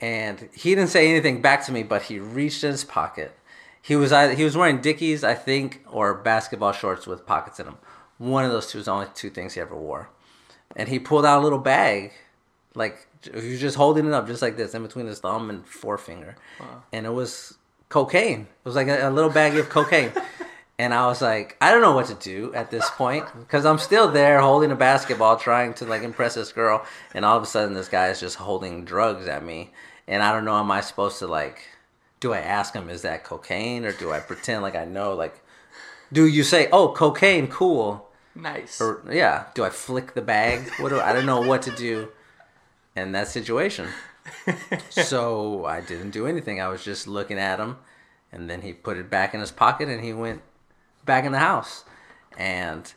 [0.00, 3.36] And he didn't say anything back to me, but he reached in his pocket.
[3.82, 7.66] He was either he was wearing Dickies, I think, or basketball shorts with pockets in
[7.66, 7.78] them.
[8.18, 10.10] One of those two was the only two things he ever wore.
[10.76, 12.12] And he pulled out a little bag,
[12.74, 15.66] like he was just holding it up, just like this, in between his thumb and
[15.66, 16.36] forefinger,
[16.92, 18.42] and it was cocaine.
[18.42, 20.12] It was like a, a little bag of cocaine.
[20.80, 23.78] And I was like, I don't know what to do at this point because I'm
[23.78, 27.46] still there holding a basketball, trying to like impress this girl, and all of a
[27.46, 29.72] sudden this guy is just holding drugs at me,
[30.06, 30.56] and I don't know.
[30.56, 31.62] Am I supposed to like?
[32.20, 35.14] Do I ask him is that cocaine or do I pretend like I know?
[35.14, 35.40] Like,
[36.12, 38.08] do you say, "Oh, cocaine, cool"?
[38.36, 38.80] Nice.
[38.80, 40.70] Or yeah, do I flick the bag?
[40.78, 42.08] What do I don't know what to do
[43.02, 43.88] in that situation.
[44.90, 46.60] so I didn't do anything.
[46.60, 47.76] I was just looking at him,
[48.32, 50.42] and then he put it back in his pocket, and he went
[51.04, 51.84] back in the house.
[52.36, 52.92] And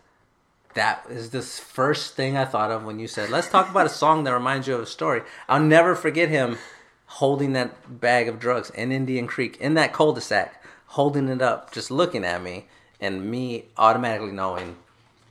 [0.73, 3.89] that is the first thing I thought of when you said, "Let's talk about a
[3.89, 6.57] song that reminds you of a story." I'll never forget him
[7.05, 11.91] holding that bag of drugs in Indian Creek in that cul-de-sac, holding it up, just
[11.91, 12.67] looking at me,
[13.01, 14.77] and me automatically knowing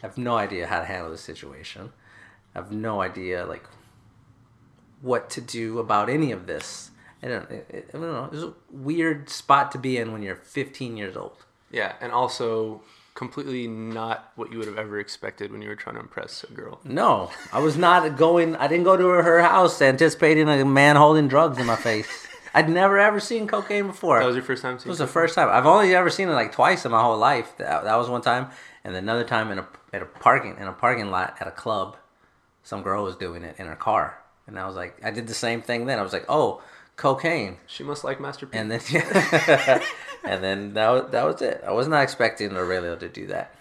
[0.02, 1.92] I have no idea how to handle the situation.
[2.54, 3.64] I have no idea like
[5.00, 6.90] what to do about any of this.
[7.22, 8.30] I don't, I don't know.
[8.32, 11.44] It's a weird spot to be in when you're 15 years old.
[11.70, 12.82] Yeah, and also
[13.14, 16.52] completely not what you would have ever expected when you were trying to impress a
[16.52, 16.80] girl.
[16.84, 18.56] No, I was not going.
[18.56, 22.08] I didn't go to her house anticipating a man holding drugs in my face.
[22.54, 24.18] I'd never ever seen cocaine before.
[24.18, 25.48] That was your first time Seeing It was the first time.
[25.48, 27.56] I've only ever seen it like twice in my whole life.
[27.58, 28.48] That, that was one time,
[28.84, 31.96] and another time in a at a parking in a parking lot at a club.
[32.62, 34.18] Some girl was doing it in her car,
[34.50, 35.86] and I was like, I did the same thing.
[35.86, 36.62] Then I was like, oh,
[36.96, 38.58] cocaine, She must like Master P.
[38.58, 39.82] and then yeah.
[40.24, 41.64] and then that was, that was it.
[41.66, 43.54] I was not expecting Aurelio to do that.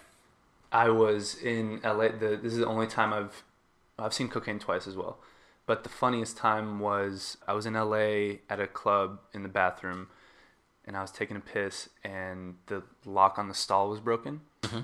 [0.72, 2.08] I was in LA.
[2.08, 3.42] The, this is the only time I've
[3.98, 5.18] I've seen cocaine twice as well.
[5.66, 10.08] But the funniest time was I was in LA at a club in the bathroom,
[10.84, 14.40] and I was taking a piss, and the lock on the stall was broken.
[14.62, 14.80] Mm-hmm.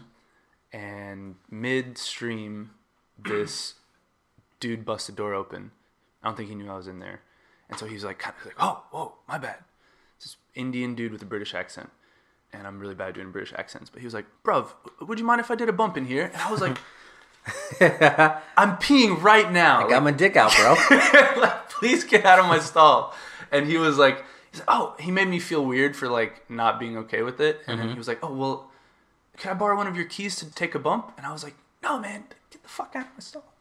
[0.72, 2.70] And midstream,
[3.18, 3.74] this
[4.60, 5.70] dude busted the door open.
[6.26, 7.20] I don't think he knew I was in there,
[7.70, 9.58] and so he was like, kind of like, "Oh, whoa, my bad."
[10.18, 11.88] This Indian dude with a British accent,
[12.52, 13.90] and I'm really bad at doing British accents.
[13.90, 16.24] But he was like, "Bruv, would you mind if I did a bump in here?"
[16.24, 16.78] And I was like,
[18.58, 19.86] "I'm peeing right now.
[19.86, 20.74] I got my dick out, bro.
[21.40, 23.14] like, please get out of my stall."
[23.52, 26.80] And he was like, he's like, "Oh," he made me feel weird for like not
[26.80, 27.60] being okay with it.
[27.68, 27.92] And then mm-hmm.
[27.92, 28.68] he was like, "Oh well,
[29.36, 31.54] can I borrow one of your keys to take a bump?" And I was like,
[31.84, 33.52] "No, man, get the fuck out of my stall."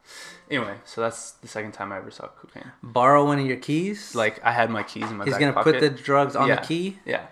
[0.50, 2.72] Anyway, so that's the second time I ever saw cocaine.
[2.84, 4.14] Borrow one of your keys.
[4.14, 5.26] Like I had my keys in my pocket.
[5.26, 5.74] he's back gonna pocket.
[5.74, 6.62] put the drugs on yeah.
[6.62, 7.00] the key.
[7.06, 7.26] Yeah.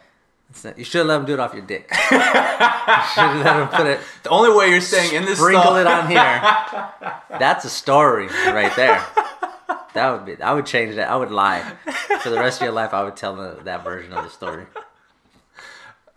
[0.64, 1.90] Not- You should let him do it off your dick.
[2.12, 5.88] you should let him put it, The only way you're staying in this sprinkle it
[5.88, 6.20] on here.
[7.40, 9.04] That's a story right there.
[9.94, 10.42] That would be.
[10.42, 11.10] I would change that.
[11.10, 11.62] I would lie
[12.22, 12.94] for the rest of your life.
[12.94, 14.66] I would tell the, that version of the story.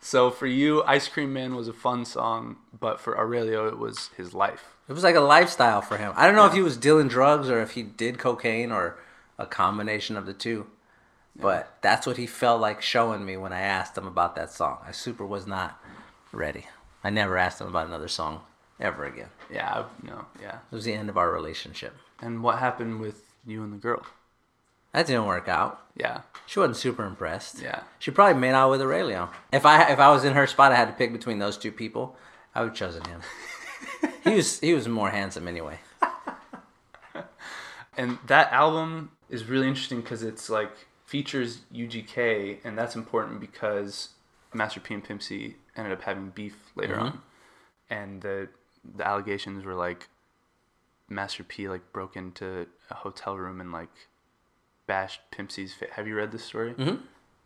[0.01, 4.11] So for you, Ice Cream Man was a fun song, but for Aurelio, it was
[4.16, 4.76] his life.
[4.88, 6.12] It was like a lifestyle for him.
[6.16, 8.99] I don't know if he was dealing drugs or if he did cocaine or
[9.38, 10.66] a combination of the two.
[11.38, 14.79] But that's what he felt like showing me when I asked him about that song.
[14.87, 15.79] I super was not
[16.33, 16.66] ready.
[17.05, 18.40] I never asked him about another song
[18.81, 19.29] ever again.
[19.53, 20.59] Yeah, no, yeah.
[20.70, 21.94] It was the end of our relationship.
[22.20, 24.07] And what happened with you and the girl?
[24.92, 25.83] That didn't work out.
[25.94, 27.61] Yeah, She wasn't super impressed.
[27.61, 27.83] Yeah.
[27.99, 29.29] She probably made out with Aurelio.
[29.53, 31.72] If I if I was in her spot, I had to pick between those two
[31.72, 32.16] people.
[32.55, 33.20] I would have chosen him.
[34.25, 35.79] he was he was more handsome anyway.
[37.97, 40.73] and that album is really interesting because it's like
[41.05, 44.11] features UGK, and that's important because
[44.53, 47.21] Master P and Pimp C ended up having beef later on,
[47.91, 48.49] and the
[48.97, 50.09] the allegations were like
[51.09, 54.09] Master P like broke into a hotel room and like
[54.87, 55.91] bashed Pimp C's face.
[55.93, 56.73] Have you read this story?
[56.73, 57.03] Mm-hmm.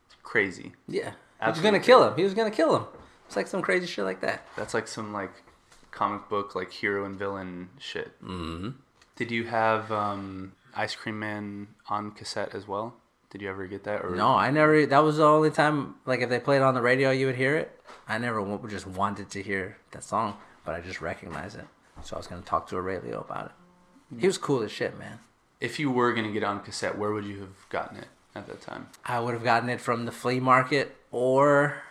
[0.06, 0.72] It's crazy.
[0.88, 1.12] Yeah.
[1.42, 2.16] He was gonna kill him.
[2.16, 2.84] He was gonna kill him.
[3.26, 4.46] It's like some crazy shit like that.
[4.56, 5.30] That's like some like
[5.90, 8.20] comic book like hero and villain shit.
[8.22, 8.70] Mm-hmm.
[9.16, 12.94] Did you have um, Ice Cream Man on cassette as well?
[13.30, 14.04] Did you ever get that?
[14.04, 14.86] Or No, I never.
[14.86, 15.96] That was the only time.
[16.04, 17.80] Like if they played on the radio, you would hear it.
[18.08, 21.66] I never w- just wanted to hear that song, but I just recognized it.
[22.02, 23.52] So I was gonna talk to Aurelio about it.
[24.20, 25.20] He was cool as shit, man.
[25.60, 28.46] If you were gonna get it on cassette, where would you have gotten it at
[28.48, 28.88] that time?
[29.04, 31.82] I would have gotten it from the flea market, or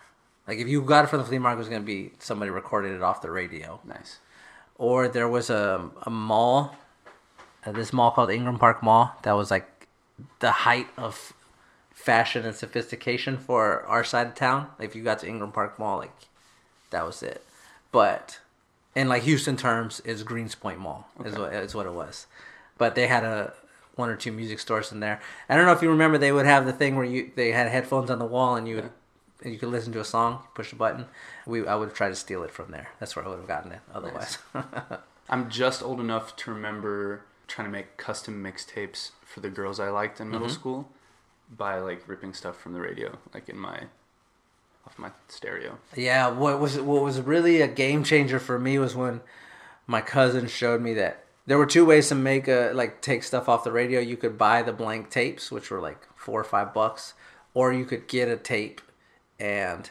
[0.50, 2.94] like if you got it from the flea market, it was gonna be somebody recorded
[2.94, 4.18] it off the radio, Nice.
[4.78, 6.76] or there was a a mall,
[7.66, 9.68] uh, this mall called Ingram Park Mall, that was like
[10.40, 11.34] the height of
[11.94, 14.68] fashion and sophistication for our side of town.
[14.80, 16.14] Like if you got to Ingram Park Mall, like
[16.90, 17.46] that was it.
[17.92, 18.40] But
[18.96, 22.26] in like Houston terms, is Greenspoint Mall is what is what it was.
[22.78, 23.54] But they had a
[23.96, 25.20] one or two music stores in there.
[25.50, 27.68] I don't know if you remember, they would have the thing where you they had
[27.70, 28.90] headphones on the wall and you would
[29.44, 31.06] you could listen to a song, push a button.
[31.46, 32.90] We I would have tried to steal it from there.
[33.00, 33.80] That's where I would have gotten it.
[33.94, 34.38] Otherwise,
[35.30, 39.90] I'm just old enough to remember trying to make custom mixtapes for the girls I
[39.90, 40.54] liked in middle Mm-hmm.
[40.56, 40.90] school
[41.56, 43.84] by like ripping stuff from the radio, like in my
[44.86, 45.78] off my stereo.
[45.96, 46.30] yeah.
[46.30, 49.22] What was what was really a game changer for me was when
[49.88, 53.50] my cousin showed me that there were two ways to make a like take stuff
[53.50, 54.00] off the radio.
[54.00, 57.14] You could buy the blank tapes, which were like four or five bucks,
[57.54, 58.82] or you could get a tape
[59.40, 59.90] and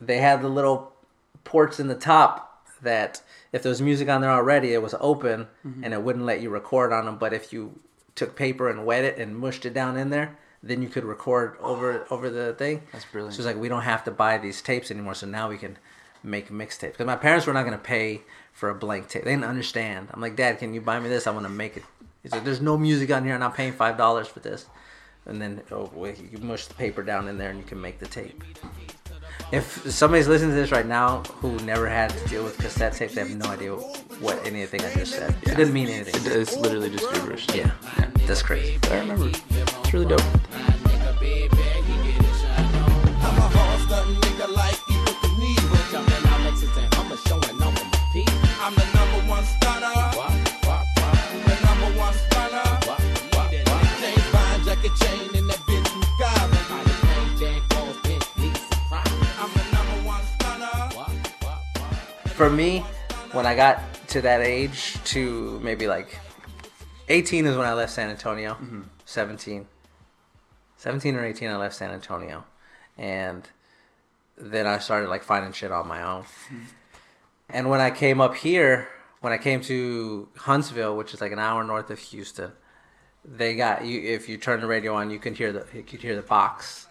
[0.00, 0.92] they had the little
[1.44, 3.22] ports in the top that
[3.52, 5.82] if there was music on there already, it was open mm-hmm.
[5.84, 7.16] and it wouldn't let you record on them.
[7.18, 7.78] But if you
[8.14, 11.56] took paper and wet it and mushed it down in there, then you could record
[11.60, 12.82] over over the thing.
[12.92, 13.34] That's brilliant.
[13.34, 15.14] So it's like we don't have to buy these tapes anymore.
[15.14, 15.78] So now we can
[16.22, 16.92] make mixtapes.
[16.92, 18.22] Because my parents were not going to pay
[18.52, 19.24] for a blank tape.
[19.24, 20.08] They didn't understand.
[20.12, 21.26] I'm like, Dad, can you buy me this?
[21.26, 21.84] I want to make it.
[22.22, 23.34] He's like, There's no music on here.
[23.34, 24.66] I'm not paying five dollars for this.
[25.28, 25.90] And then oh,
[26.30, 28.42] you mush the paper down in there and you can make the tape.
[29.52, 33.14] If somebody's listening to this right now who never had to deal with cassette tapes,
[33.14, 35.34] they have no idea what anything I just said.
[35.42, 36.40] It didn't mean anything.
[36.40, 37.46] It's literally just gibberish.
[37.54, 37.70] Yeah,
[38.26, 38.78] that's crazy.
[38.82, 39.28] But I remember.
[39.28, 40.37] It's really dope.
[62.48, 62.78] For me,
[63.32, 63.78] when I got
[64.08, 66.18] to that age, to maybe like
[67.10, 68.52] 18 is when I left San Antonio.
[68.54, 68.80] Mm-hmm.
[69.04, 69.66] 17.
[70.78, 72.44] 17 or 18, I left San Antonio.
[72.96, 73.46] And
[74.38, 76.22] then I started like finding shit on my own.
[76.22, 76.62] Mm-hmm.
[77.50, 78.88] And when I came up here,
[79.20, 82.52] when I came to Huntsville, which is like an hour north of Houston,
[83.26, 84.00] they got you.
[84.00, 86.87] If you turn the radio on, you can hear the you could hear the box.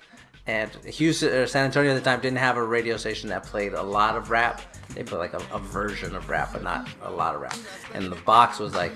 [0.48, 3.74] And Houston or San Antonio at the time didn't have a radio station that played
[3.74, 4.62] a lot of rap.
[4.96, 7.58] They played like a, a version of rap, but not a lot of rap.
[7.94, 8.94] And the box was like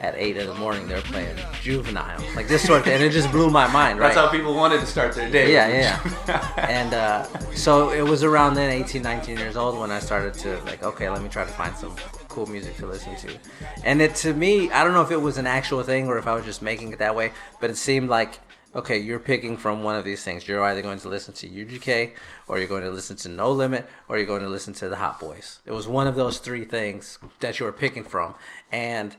[0.00, 2.94] at eight in the morning they were playing Juvenile, like this sort of thing.
[2.94, 3.98] And it just blew my mind.
[3.98, 4.14] Right?
[4.14, 5.52] That's how people wanted to start their day.
[5.52, 6.66] Yeah, yeah, yeah.
[6.68, 7.24] and uh,
[7.54, 11.08] so it was around then, 18, 19 years old, when I started to like, okay,
[11.08, 11.94] let me try to find some
[12.28, 13.36] cool music to listen to.
[13.84, 16.26] And it to me, I don't know if it was an actual thing or if
[16.26, 18.38] I was just making it that way, but it seemed like,
[18.74, 20.46] okay, you're picking from one of these things.
[20.46, 22.12] You're either going to listen to UGK,
[22.48, 24.96] or you're going to listen to No Limit, or you're going to listen to the
[24.96, 25.60] Hot Boys.
[25.66, 28.34] It was one of those three things that you were picking from,
[28.70, 29.16] and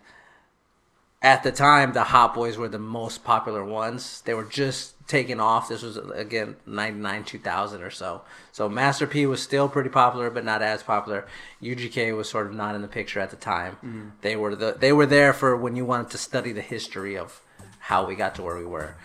[1.21, 4.21] at the time the hot boys were the most popular ones.
[4.21, 5.69] They were just taking off.
[5.69, 8.21] This was again 99 2000 or so.
[8.51, 11.27] So master p was still pretty popular but not as popular.
[11.61, 13.73] Ugk was sort of not in the picture at the time.
[13.75, 14.09] Mm-hmm.
[14.21, 17.41] They were the they were there for when you wanted to study the history of
[17.85, 18.95] how we got to where we were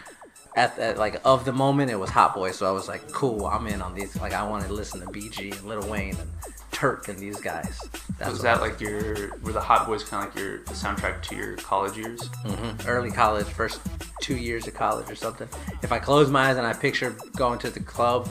[0.57, 3.47] at, at like of the moment it was hot boys so i was like cool
[3.47, 6.31] i'm in on these like i wanted to listen to bg and Lil Wayne and
[6.73, 7.79] turk and these guys
[8.19, 11.37] That's Was that like your were the Hot Boys kind of like your soundtrack to
[11.37, 12.21] your college years?
[12.45, 13.81] Mm-hmm, early college, first
[14.21, 15.49] two years of college or something.
[15.83, 18.29] If I close my eyes and I picture going to the club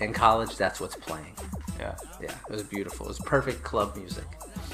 [0.00, 1.34] in college, that's what's playing.
[1.78, 3.06] Yeah, Yeah, it was beautiful.
[3.06, 4.24] It was perfect club music.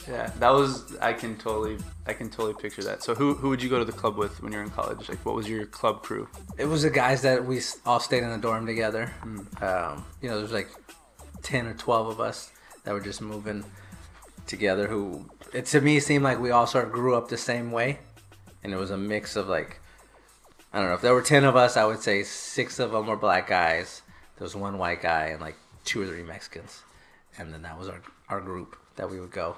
[0.09, 0.31] Yeah.
[0.39, 3.03] That was I can totally I can totally picture that.
[3.03, 5.09] So who who would you go to the club with when you're in college?
[5.09, 6.29] Like what was your club crew?
[6.59, 9.13] It was the guys that we all stayed in the dorm together.
[9.23, 10.69] Um, you know, there's like
[11.43, 12.51] 10 or 12 of us
[12.85, 13.65] that were just moving
[14.47, 17.71] together who, it to me seemed like we all sort of grew up the same
[17.71, 17.99] way.
[18.65, 19.81] And it was a mix of like,
[20.73, 23.07] I don't know, if there were 10 of us, I would say six of them
[23.07, 24.03] were black guys.
[24.37, 26.83] There was one white guy and like two or three Mexicans.
[27.39, 29.57] And then that was our, our group that we would go.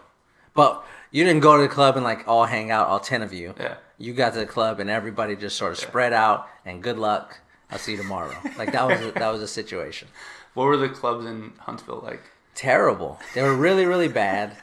[0.54, 3.32] But you didn't go to the club and like all hang out, all 10 of
[3.32, 3.54] you.
[3.58, 3.74] Yeah.
[3.98, 7.40] You got to the club and everybody just sort of spread out and good luck.
[7.70, 8.34] I'll see you tomorrow.
[8.58, 10.08] Like that was a, that was a situation.
[10.54, 12.22] What were the clubs in Huntsville like?
[12.54, 13.18] Terrible.
[13.34, 14.56] They were really really bad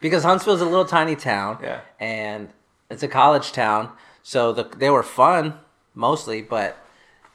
[0.00, 1.58] because Huntsville's a little tiny town.
[1.62, 1.80] Yeah.
[1.98, 2.50] And
[2.88, 3.90] it's a college town,
[4.22, 5.54] so the, they were fun
[5.94, 6.76] mostly, but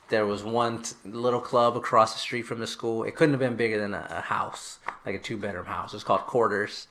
[0.10, 3.04] there was one t- little club across the street from the school.
[3.04, 5.92] It couldn't have been bigger than a, a house, like a two bedroom house.
[5.94, 6.88] It was called Quarters,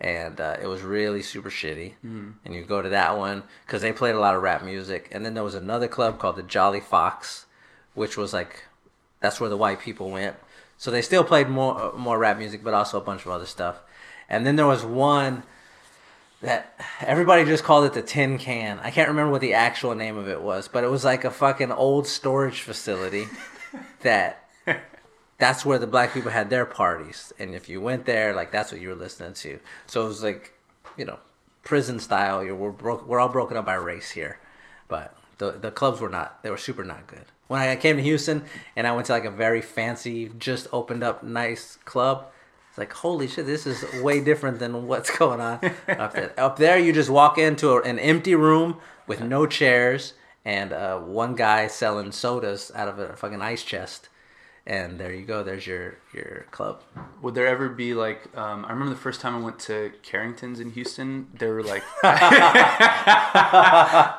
[0.00, 1.94] and uh, it was really super shitty.
[2.04, 2.34] Mm.
[2.44, 5.08] And you go to that one because they played a lot of rap music.
[5.10, 7.46] And then there was another club called the Jolly Fox,
[7.94, 8.64] which was like
[9.20, 10.36] that's where the white people went.
[10.76, 13.46] So they still played more uh, more rap music, but also a bunch of other
[13.46, 13.80] stuff.
[14.28, 15.42] And then there was one
[16.40, 18.78] that everybody just called it the tin can.
[18.80, 21.30] I can't remember what the actual name of it was, but it was like a
[21.30, 23.26] fucking old storage facility
[24.02, 24.47] that
[25.38, 27.32] that's where the black people had their parties.
[27.38, 29.60] And if you went there, like that's what you were listening to.
[29.86, 30.52] So it was like,
[30.96, 31.18] you know,
[31.62, 32.42] prison style.
[32.44, 34.38] You're, we're broke, we're all broken up by race here,
[34.88, 36.42] but The the clubs were not.
[36.42, 37.26] They were super not good.
[37.46, 38.44] When I came to Houston
[38.76, 42.26] and I went to like a very fancy, just opened up, nice club.
[42.68, 46.32] It's like holy shit, this is way different than what's going on up there.
[46.36, 50.14] Up there, you just walk into a, an empty room with no chairs
[50.44, 54.08] and uh, one guy selling sodas out of a fucking ice chest.
[54.70, 55.42] And there you go.
[55.42, 56.82] There's your your club.
[57.22, 58.28] Would there ever be like?
[58.36, 61.28] Um, I remember the first time I went to Carringtons in Houston.
[61.32, 61.82] They were like,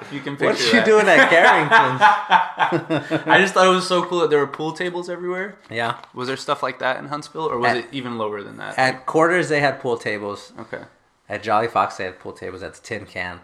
[0.02, 0.86] if you can picture What you that.
[0.86, 2.02] doing at Carrington's?
[3.28, 5.58] I just thought it was so cool that there were pool tables everywhere.
[5.70, 5.98] yeah.
[6.16, 8.78] Was there stuff like that in Huntsville, or was At- it even lower than that?
[8.78, 10.54] At quarters, they had pool tables.
[10.58, 10.84] okay,
[11.28, 12.64] At Jolly Fox, they had pool tables.
[12.64, 13.42] At the tin can.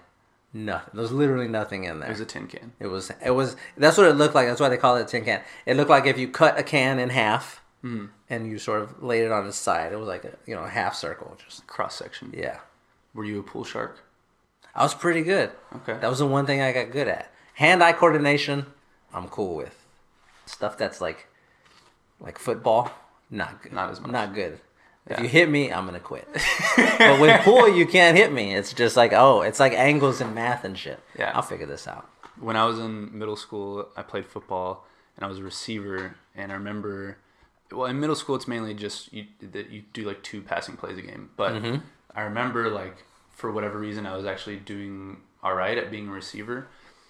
[0.58, 0.89] Nothing.
[0.93, 2.08] There was literally nothing in there.
[2.10, 2.72] it was a tin can.
[2.80, 3.12] It was.
[3.24, 3.58] It was.
[3.76, 4.47] That's what it looked like.
[4.47, 5.41] That's why they call it a tin can.
[5.66, 8.06] It looked like if you cut a can in half Mm-hmm.
[8.32, 9.91] and you sort of laid it on its side.
[9.93, 11.38] It was like a you know a half circle.
[11.45, 12.34] Just Cross section.
[12.36, 12.60] yeah.
[13.14, 13.99] Were you a pool shark?
[14.74, 15.51] I was pretty good.
[15.76, 15.97] Okay.
[15.99, 17.32] That was the one thing I got good at.
[17.53, 18.66] Hand-eye coordination,
[19.14, 19.86] I'm cool with.
[20.47, 21.28] Stuff that's like,
[22.20, 22.91] like football,
[23.30, 23.72] not good.
[23.74, 24.12] Not as much.
[24.12, 24.60] Not good.
[25.08, 25.24] If Yeah.
[25.24, 26.28] you hit me, I'm gonna quit.
[26.97, 28.56] but with pool, you can't hit me.
[28.56, 30.99] It's just like oh, it's like angles and math and shit.
[31.18, 31.32] Yeah.
[31.36, 32.10] I'll figure this out.
[32.39, 34.86] when I was in middle school, I played football
[35.16, 36.16] and I was a receiver.
[36.36, 37.18] And I remember,
[37.72, 40.97] well, in middle school, it's mainly just you that you do like two passing plays
[40.97, 41.30] a game.
[41.38, 41.76] But Mm-hmm.
[42.18, 46.12] I remember, like, for whatever reason, I was actually doing all right at being a
[46.12, 46.68] receiver.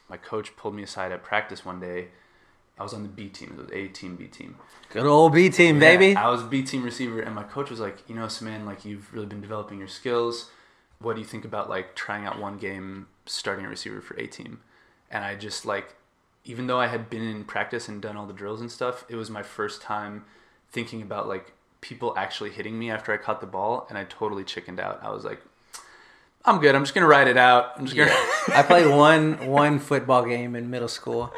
[0.09, 2.07] My coach pulled me aside at practice one day.
[2.77, 4.57] I was on the B team, it was A team, B team.
[4.89, 6.15] Good old B team, baby.
[6.15, 9.13] I was B team receiver, and my coach was like, you know, Saman, like you've
[9.13, 10.49] really been developing your skills.
[10.99, 14.27] What do you think about like trying out one game, starting a receiver for A
[14.27, 14.61] team?
[15.09, 15.95] And I just like,
[16.43, 19.15] even though I had been in practice and done all the drills and stuff, it
[19.15, 20.25] was my first time
[20.71, 24.43] thinking about like people actually hitting me after I caught the ball, and I totally
[24.43, 24.99] chickened out.
[25.03, 25.41] I was like,
[26.43, 26.75] I'm good.
[26.75, 27.73] I'm just gonna ride it out.
[27.77, 28.11] I'm just gonna.
[28.49, 31.33] I played one one football game in middle school,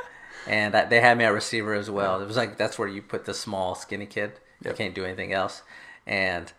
[0.48, 2.22] and I, they had me at receiver as well.
[2.22, 4.34] It was like that's where you put the small, skinny kid.
[4.64, 5.62] You can't do anything else.
[6.06, 6.52] And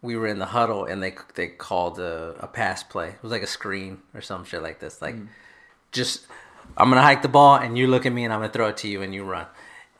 [0.00, 3.08] we were in the huddle, and they they called a, a pass play.
[3.08, 5.02] It was like a screen or some shit like this.
[5.02, 5.28] Like, mm.
[5.92, 6.26] just
[6.76, 8.76] I'm gonna hike the ball, and you look at me, and I'm gonna throw it
[8.78, 9.46] to you, and you run.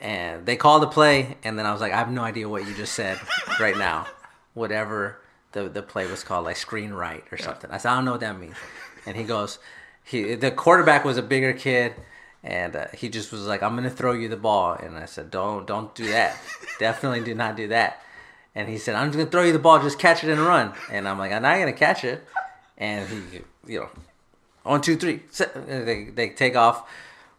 [0.00, 2.66] And they called the play, and then I was like, I have no idea what
[2.66, 3.20] you just said
[3.60, 4.06] right now.
[4.54, 5.20] Whatever
[5.52, 7.70] the the play was called, like screen right or something.
[7.70, 8.56] I said, I don't know what that means.
[9.06, 9.58] And he goes,
[10.04, 11.94] he the quarterback was a bigger kid,
[12.44, 14.72] and uh, he just was like, I'm gonna throw you the ball.
[14.74, 16.36] And I said, Don't don't do that.
[16.78, 18.02] Definitely do not do that.
[18.54, 20.72] And he said, I'm just gonna throw you the ball, just catch it and run.
[20.90, 22.26] And I'm like, I'm not gonna catch it.
[22.76, 23.40] And he,
[23.72, 23.88] you know,
[24.64, 25.20] one, two, three.
[25.66, 26.88] They, they take off.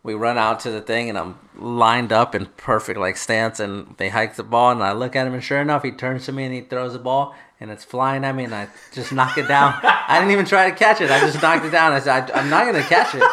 [0.03, 3.61] We run out to the thing, and I'm lined up in perfect like stance.
[3.61, 6.25] And they hike the ball, and I look at him, and sure enough, he turns
[6.25, 9.13] to me and he throws the ball, and it's flying at me, and I just
[9.13, 9.75] knock it down.
[9.83, 11.09] I didn't even try to catch it.
[11.09, 11.93] I just knocked it down.
[11.93, 13.23] I said, I, I'm not gonna catch it.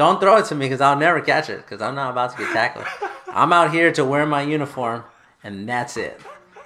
[0.00, 2.38] Don't throw it to me, because I'll never catch it, because I'm not about to
[2.38, 2.86] get tackled.
[3.28, 5.04] I'm out here to wear my uniform,
[5.44, 6.18] and that's it.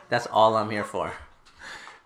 [0.09, 1.13] That's all I'm here for.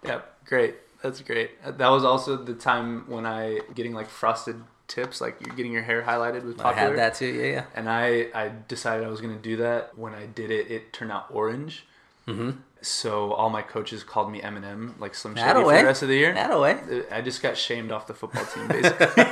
[0.05, 0.77] Yep, great.
[1.03, 1.51] That's great.
[1.63, 4.57] Uh, That was also the time when I getting like frosted
[4.87, 7.27] tips, like you're getting your hair highlighted was I had that too.
[7.27, 7.65] Yeah, yeah.
[7.75, 9.99] and I I decided I was gonna do that.
[9.99, 11.87] When I did it, it turned out orange.
[12.29, 12.51] Mm-hmm.
[12.81, 16.15] So all my coaches called me Eminem, like Slim Shady for the rest of the
[16.15, 16.33] year.
[16.35, 16.79] That away.
[16.91, 19.25] Uh, I just got shamed off the football team, basically.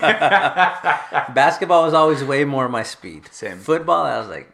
[1.33, 3.29] Basketball was always way more my speed.
[3.31, 3.59] Same.
[3.59, 4.51] Football, I was like,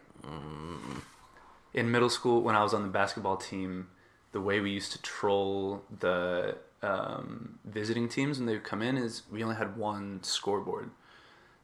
[1.74, 3.88] in middle school when I was on the basketball team,
[4.32, 8.96] the way we used to troll the um, visiting teams when they would come in
[8.96, 10.90] is we only had one scoreboard.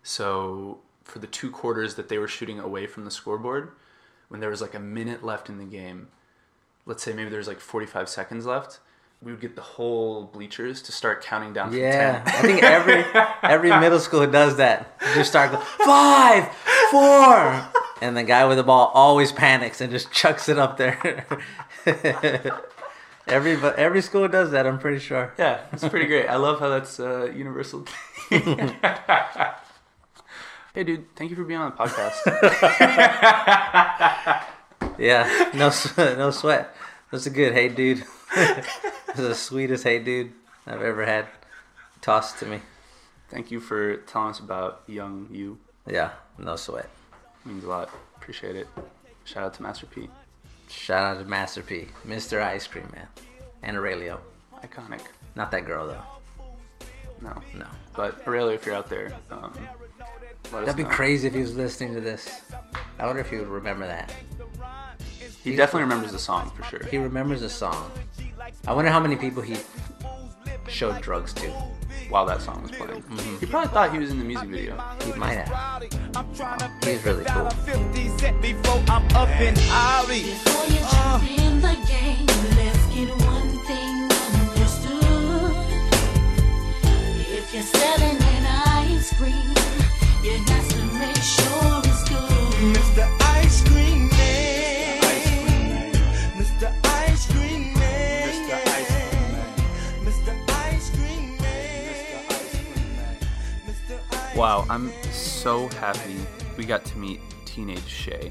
[0.03, 3.73] So for the two quarters that they were shooting away from the scoreboard,
[4.29, 6.09] when there was like a minute left in the game,
[6.89, 8.81] let's say maybe there's like 45 seconds left,
[9.21, 12.23] we would get the whole bleachers to start counting down from yeah.
[12.25, 12.35] 10.
[12.35, 13.05] I think every
[13.43, 14.99] every middle school does that.
[15.15, 16.49] Just start going five,
[16.91, 17.69] four,
[18.01, 21.27] and the guy with the ball always panics and just chucks it up there.
[23.27, 24.67] every every school does that.
[24.67, 25.35] I'm pretty sure.
[25.39, 26.27] Yeah, it's pretty great.
[26.27, 27.85] I love how that's uh, universal.
[28.31, 28.45] hey,
[30.75, 32.25] dude, thank you for being on the podcast.
[34.99, 36.75] Yeah, no sweat, no sweat.
[37.11, 38.05] That's a good hey dude.
[38.35, 40.33] That's the sweetest hey dude
[40.67, 41.27] I've ever had
[42.01, 42.61] tossed to me.
[43.31, 45.59] Thank you for telling us about young you.
[45.87, 46.89] Yeah, no sweat.
[47.45, 47.91] means a lot.
[48.17, 48.67] Appreciate it.
[49.25, 50.09] Shout out to Master P.
[50.69, 52.43] Shout out to Master P, Mr.
[52.43, 53.07] Ice Cream Man,
[53.63, 54.21] and Aurelio.
[54.63, 55.01] Iconic.
[55.35, 56.87] Not that girl though.
[57.23, 57.35] No.
[57.55, 57.67] No.
[57.95, 59.53] But Aurelio, if you're out there, um,
[60.51, 60.89] That'd be know.
[60.89, 62.41] crazy if he was listening to this.
[62.99, 64.13] I wonder if he would remember that.
[65.43, 66.85] He definitely remembers the song for sure.
[66.91, 67.91] He remembers the song.
[68.67, 69.57] I wonder how many people he
[70.69, 71.53] showed drugs to.
[72.09, 73.03] while that song was playing.
[73.03, 73.39] Mm-hmm.
[73.39, 74.83] He probably thought he was in the music video.
[75.05, 75.83] He might have.
[76.83, 77.51] He's really cool.
[77.51, 78.83] 50 set before
[104.39, 106.15] Wow, I'm so happy
[106.57, 108.31] we got to meet teenage Shea.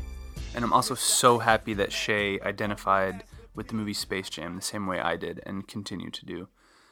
[0.56, 4.88] And I'm also so happy that Shea identified with the movie Space Jam the same
[4.88, 6.48] way I did and continue to do.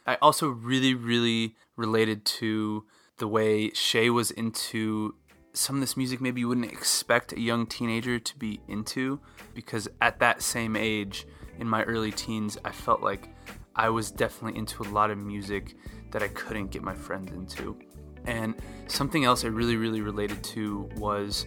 [0.05, 2.83] I also really, really related to
[3.17, 5.15] the way Shea was into
[5.53, 9.21] some of this music maybe you wouldn't expect a young teenager to be into
[9.53, 11.25] because at that same age
[11.57, 13.29] in my early teens I felt like
[13.77, 15.77] I was definitely into a lot of music
[16.11, 17.79] that I couldn't get my friends into.
[18.25, 18.55] And
[18.87, 21.45] something else I really, really related to was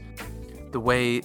[0.71, 1.23] the way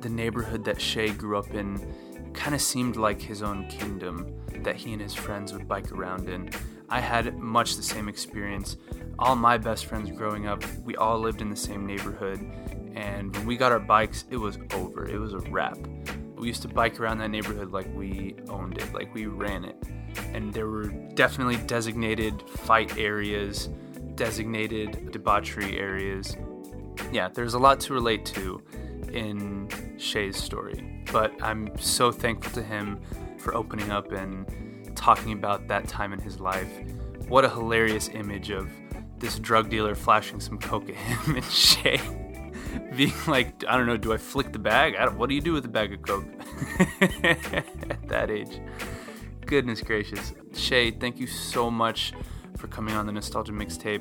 [0.00, 4.76] the neighborhood that Shea grew up in kind of seemed like his own kingdom that
[4.76, 6.50] he and his friends would bike around in.
[6.90, 8.76] I had much the same experience.
[9.18, 12.40] All my best friends growing up, we all lived in the same neighborhood,
[12.94, 15.06] and when we got our bikes, it was over.
[15.06, 15.78] It was a wrap.
[16.36, 19.76] We used to bike around that neighborhood like we owned it, like we ran it.
[20.32, 23.70] And there were definitely designated fight areas,
[24.16, 26.36] designated debauchery areas.
[27.12, 28.62] Yeah, there's a lot to relate to
[29.12, 33.00] in Shea's story, but I'm so thankful to him
[33.38, 34.46] for opening up and
[34.96, 36.70] talking about that time in his life.
[37.28, 38.70] What a hilarious image of
[39.18, 42.00] this drug dealer flashing some coke at him and Shea
[42.96, 44.94] being like, I don't know, do I flick the bag?
[45.14, 46.26] What do you do with a bag of coke
[47.00, 48.60] at that age?
[49.46, 50.34] Goodness gracious.
[50.54, 52.12] Shea, thank you so much
[52.64, 54.00] for coming on the Nostalgia Mixtape,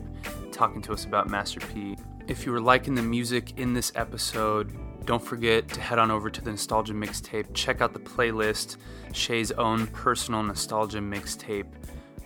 [0.54, 1.98] talking to us about Master P.
[2.30, 4.72] If you were liking the music in this episode,
[5.04, 8.78] don't forget to head on over to the Nostalgia Mixtape, check out the playlist,
[9.12, 11.66] Shea's own personal Nostalgia Mixtape,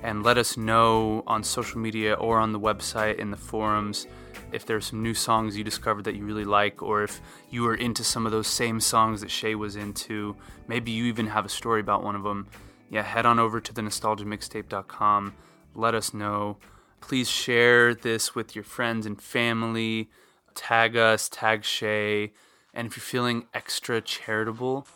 [0.04, 4.06] and let us know on social media or on the website in the forums
[4.52, 7.20] if there's some new songs you discovered that you really like, or if
[7.50, 10.36] you were into some of those same songs that Shea was into.
[10.68, 12.48] Maybe you even have a story about one of them.
[12.92, 15.34] Yeah, head on over to the nostalgiamixtape.com.
[15.78, 16.58] Let us know.
[17.02, 20.10] Please share this with your friends and family.
[20.56, 22.34] Tag us, tag Shea.
[22.74, 24.88] And if you're feeling extra charitable,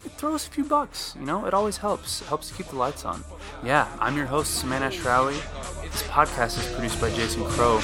[0.00, 1.16] throw us a few bucks.
[1.18, 2.22] You know, it always helps.
[2.22, 3.24] It helps to keep the lights on.
[3.64, 5.34] Yeah, I'm your host, Samana Shrowie.
[5.90, 7.82] This podcast is produced by Jason Crow.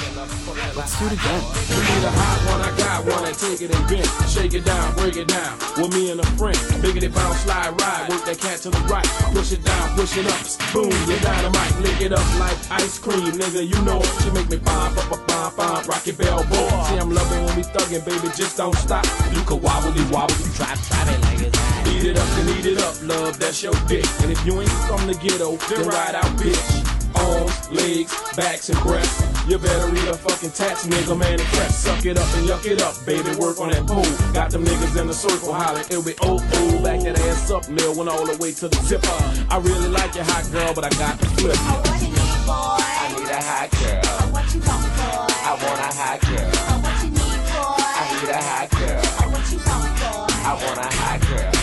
[0.79, 1.43] Let's do it again.
[1.67, 4.07] You need a hot one, I got one, I take it and bend.
[4.31, 5.59] Shake it down, break it down.
[5.77, 6.57] With me and a friend.
[6.79, 8.09] Biggity bounce, slide, ride.
[8.09, 9.07] Work that cat to the right.
[9.35, 10.39] Push it down, push it up.
[10.73, 11.75] Boom, you dynamite.
[11.83, 13.67] Lick it up like ice cream, nigga.
[13.67, 14.01] You know.
[14.23, 15.89] She make me pop, pop, pop, pop, pop.
[15.89, 16.71] Rocky Bell boy.
[16.87, 18.31] See, I'm loving when we thuggin', baby.
[18.39, 19.05] Just don't stop.
[19.35, 20.35] You can wobble, wobble.
[20.47, 21.89] You try, try it like it's hot.
[21.91, 23.39] Eat it up, then eat it up, love.
[23.39, 24.07] That's your dick.
[24.23, 26.96] And if you ain't from the ghetto, then ride out, bitch.
[27.19, 29.23] Arms, legs, backs, and breasts.
[29.49, 31.71] You better read a fucking tax, nigga, man, and crap.
[31.71, 33.35] Suck it up and yuck it up, baby.
[33.37, 34.05] Work on that pole.
[34.33, 36.83] Got them niggas in the circle hollering, it'll be oh oh.
[36.83, 39.09] Back that ass up, mill, went all the way to the zipper.
[39.51, 41.57] I really like your hot girl, but I got the flip.
[41.57, 42.83] What you need, boy?
[42.83, 44.33] I need a hot girl.
[44.33, 45.31] What you want, boy?
[45.31, 46.51] I want a hot girl.
[46.83, 47.87] What you need, boy?
[47.87, 49.31] I need a hot girl.
[49.31, 50.35] What you want, boy?
[50.43, 51.56] I want a hot girl.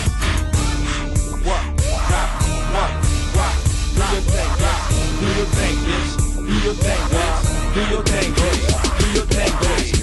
[5.43, 6.35] Your thing, bitch.
[6.35, 7.73] Do your thing, bitch.
[7.73, 9.12] Do your thing, bitch.
[9.13, 9.53] Do your thing.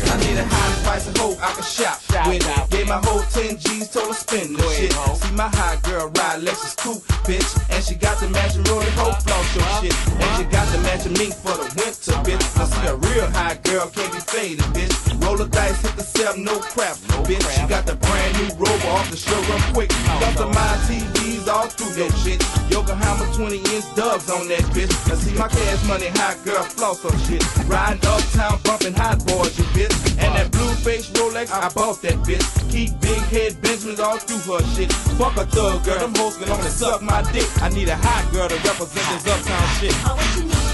[0.06, 2.46] I need a high price of hope I can shop with.
[2.70, 4.92] Gave my whole 10 G's, told her spend the shit.
[4.92, 7.58] See my hot girl ride Lexus coupe, bitch.
[7.70, 9.94] And she got the matching rolling hoe floss your shit.
[10.14, 12.44] And she got the matching mink for the winter, bitch.
[12.54, 14.94] I see a real hot girl can't be faded, bitch.
[15.22, 16.96] Roll the dice, hit the seven, no crap,
[17.26, 17.42] bitch.
[17.54, 19.90] She got the brand new rover off the show run quick.
[20.22, 22.40] Customized TVs all through that shit.
[22.70, 24.92] Yokohama 20 inch dubs on that bitch.
[25.10, 27.42] I see my cash money hot girl floss her shit.
[27.66, 29.96] Riding uptown bumping hot boys, you bitch.
[30.20, 32.44] And that blue face Rolex, I bought that bitch.
[32.70, 34.92] Keep big head Benjamins all through her shit.
[35.16, 37.48] Fuck a thug girl, them hoes can only suck my dick.
[37.62, 39.94] I need a hot girl to represent this uptown shit.
[40.04, 40.70] What you need?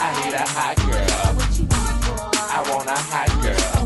[0.00, 1.34] I need a hot girl.
[1.36, 1.66] What you?
[1.70, 3.77] I want a hot girl.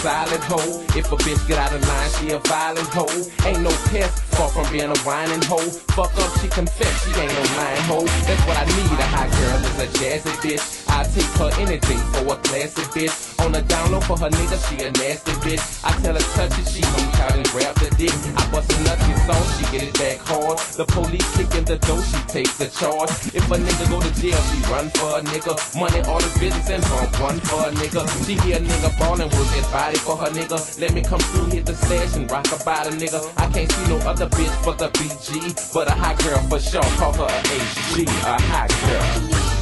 [0.00, 0.80] Silent hoe.
[0.96, 3.20] If a bitch get out of line, she a violent hoe.
[3.46, 5.68] Ain't no pest, far from being a whining hoe.
[5.92, 8.08] Fuck up, she confess, she ain't no lying hoe.
[8.24, 10.79] That's what I need, a hot girl is a jazzy bitch.
[11.00, 13.16] I'll take her anything for a classy bitch.
[13.40, 15.64] On the download for her nigga, she a nasty bitch.
[15.80, 18.12] I tell her touch it, she gon' out and grab the dick.
[18.36, 20.60] I bust a nut, get on, she get it back hard.
[20.76, 23.08] The police kick in the door, she takes the charge.
[23.32, 25.56] If a nigga go to jail, she run for a nigga.
[25.72, 28.04] Money, all the business and bump run for a nigga.
[28.28, 30.60] She hear a nigga ballin', work that body for her nigga.
[30.84, 33.24] Let me come through, hit the stash and rock about a nigga.
[33.40, 36.84] I can't see no other bitch for the BG, but a hot girl for sure.
[37.00, 39.59] Call her a HG, a hot girl.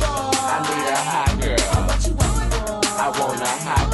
[0.50, 1.58] I need a hot girl.
[2.98, 3.87] I want a hot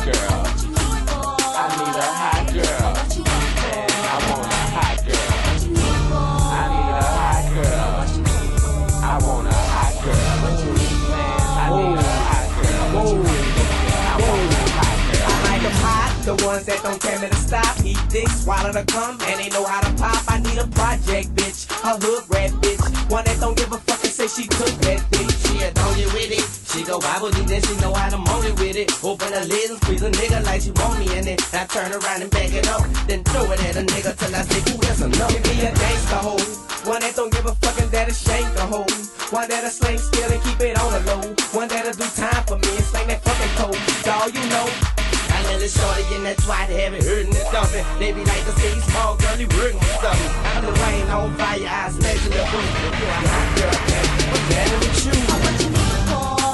[16.84, 17.72] don't tell me to stop.
[17.82, 20.20] Eat dick, swallow the cum, and they know how to pop.
[20.28, 24.04] I need a project bitch, a hood rat bitch, one that don't give a fuck
[24.04, 25.28] and say she took that dick.
[25.42, 26.44] She a don't get with it.
[26.70, 28.92] She go Bible deep, then she know how to moan it with it.
[29.02, 31.40] Open the lid and squeeze a nigga like she want me in it.
[31.54, 34.42] I turn around and back it up, then throw it at a nigga till I
[34.44, 35.32] say, ooh, that's enough.
[35.32, 36.44] Give me a gangsta hoe,
[36.84, 38.86] one that don't give a fuck and that'll shank a hoe.
[39.32, 41.22] One that'll slang still and keep it on the low.
[41.56, 43.72] One that'll do time for me and slang that fucking.
[43.72, 45.03] That's all you know.
[45.34, 47.84] I let it shorty in that twat, heavy hurting and dumping.
[47.98, 50.30] They be like the same small girly working with something.
[50.54, 52.70] I'm the rain on fire, I in the boot.
[52.94, 54.06] You a hot girl, man.
[54.30, 55.18] What's that in the shoe?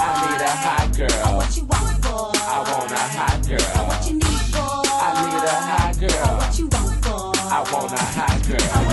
[0.00, 1.12] I need a hot girl.
[1.12, 2.00] I want you want
[2.88, 3.68] a hot girl.
[3.70, 6.40] I need a hot girl.
[7.52, 8.89] I want a hot girl.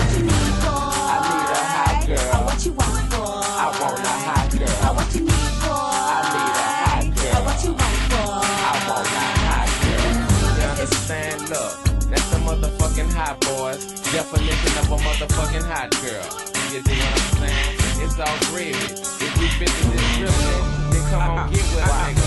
[14.10, 16.24] Definition of a motherfucking hot girl.
[16.72, 17.76] You dig what I'm saying?
[18.00, 18.72] It's all gravy.
[18.72, 22.24] If you fit in this dribbling, then come on get with a nigga.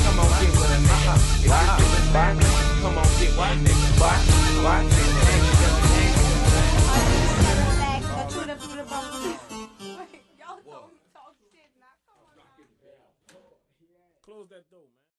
[0.00, 1.14] Come on get with a nigga.
[1.36, 4.00] If you feel standard, come on get with a nigga.
[4.64, 5.00] Watch it.
[5.00, 5.79] Close that door, man.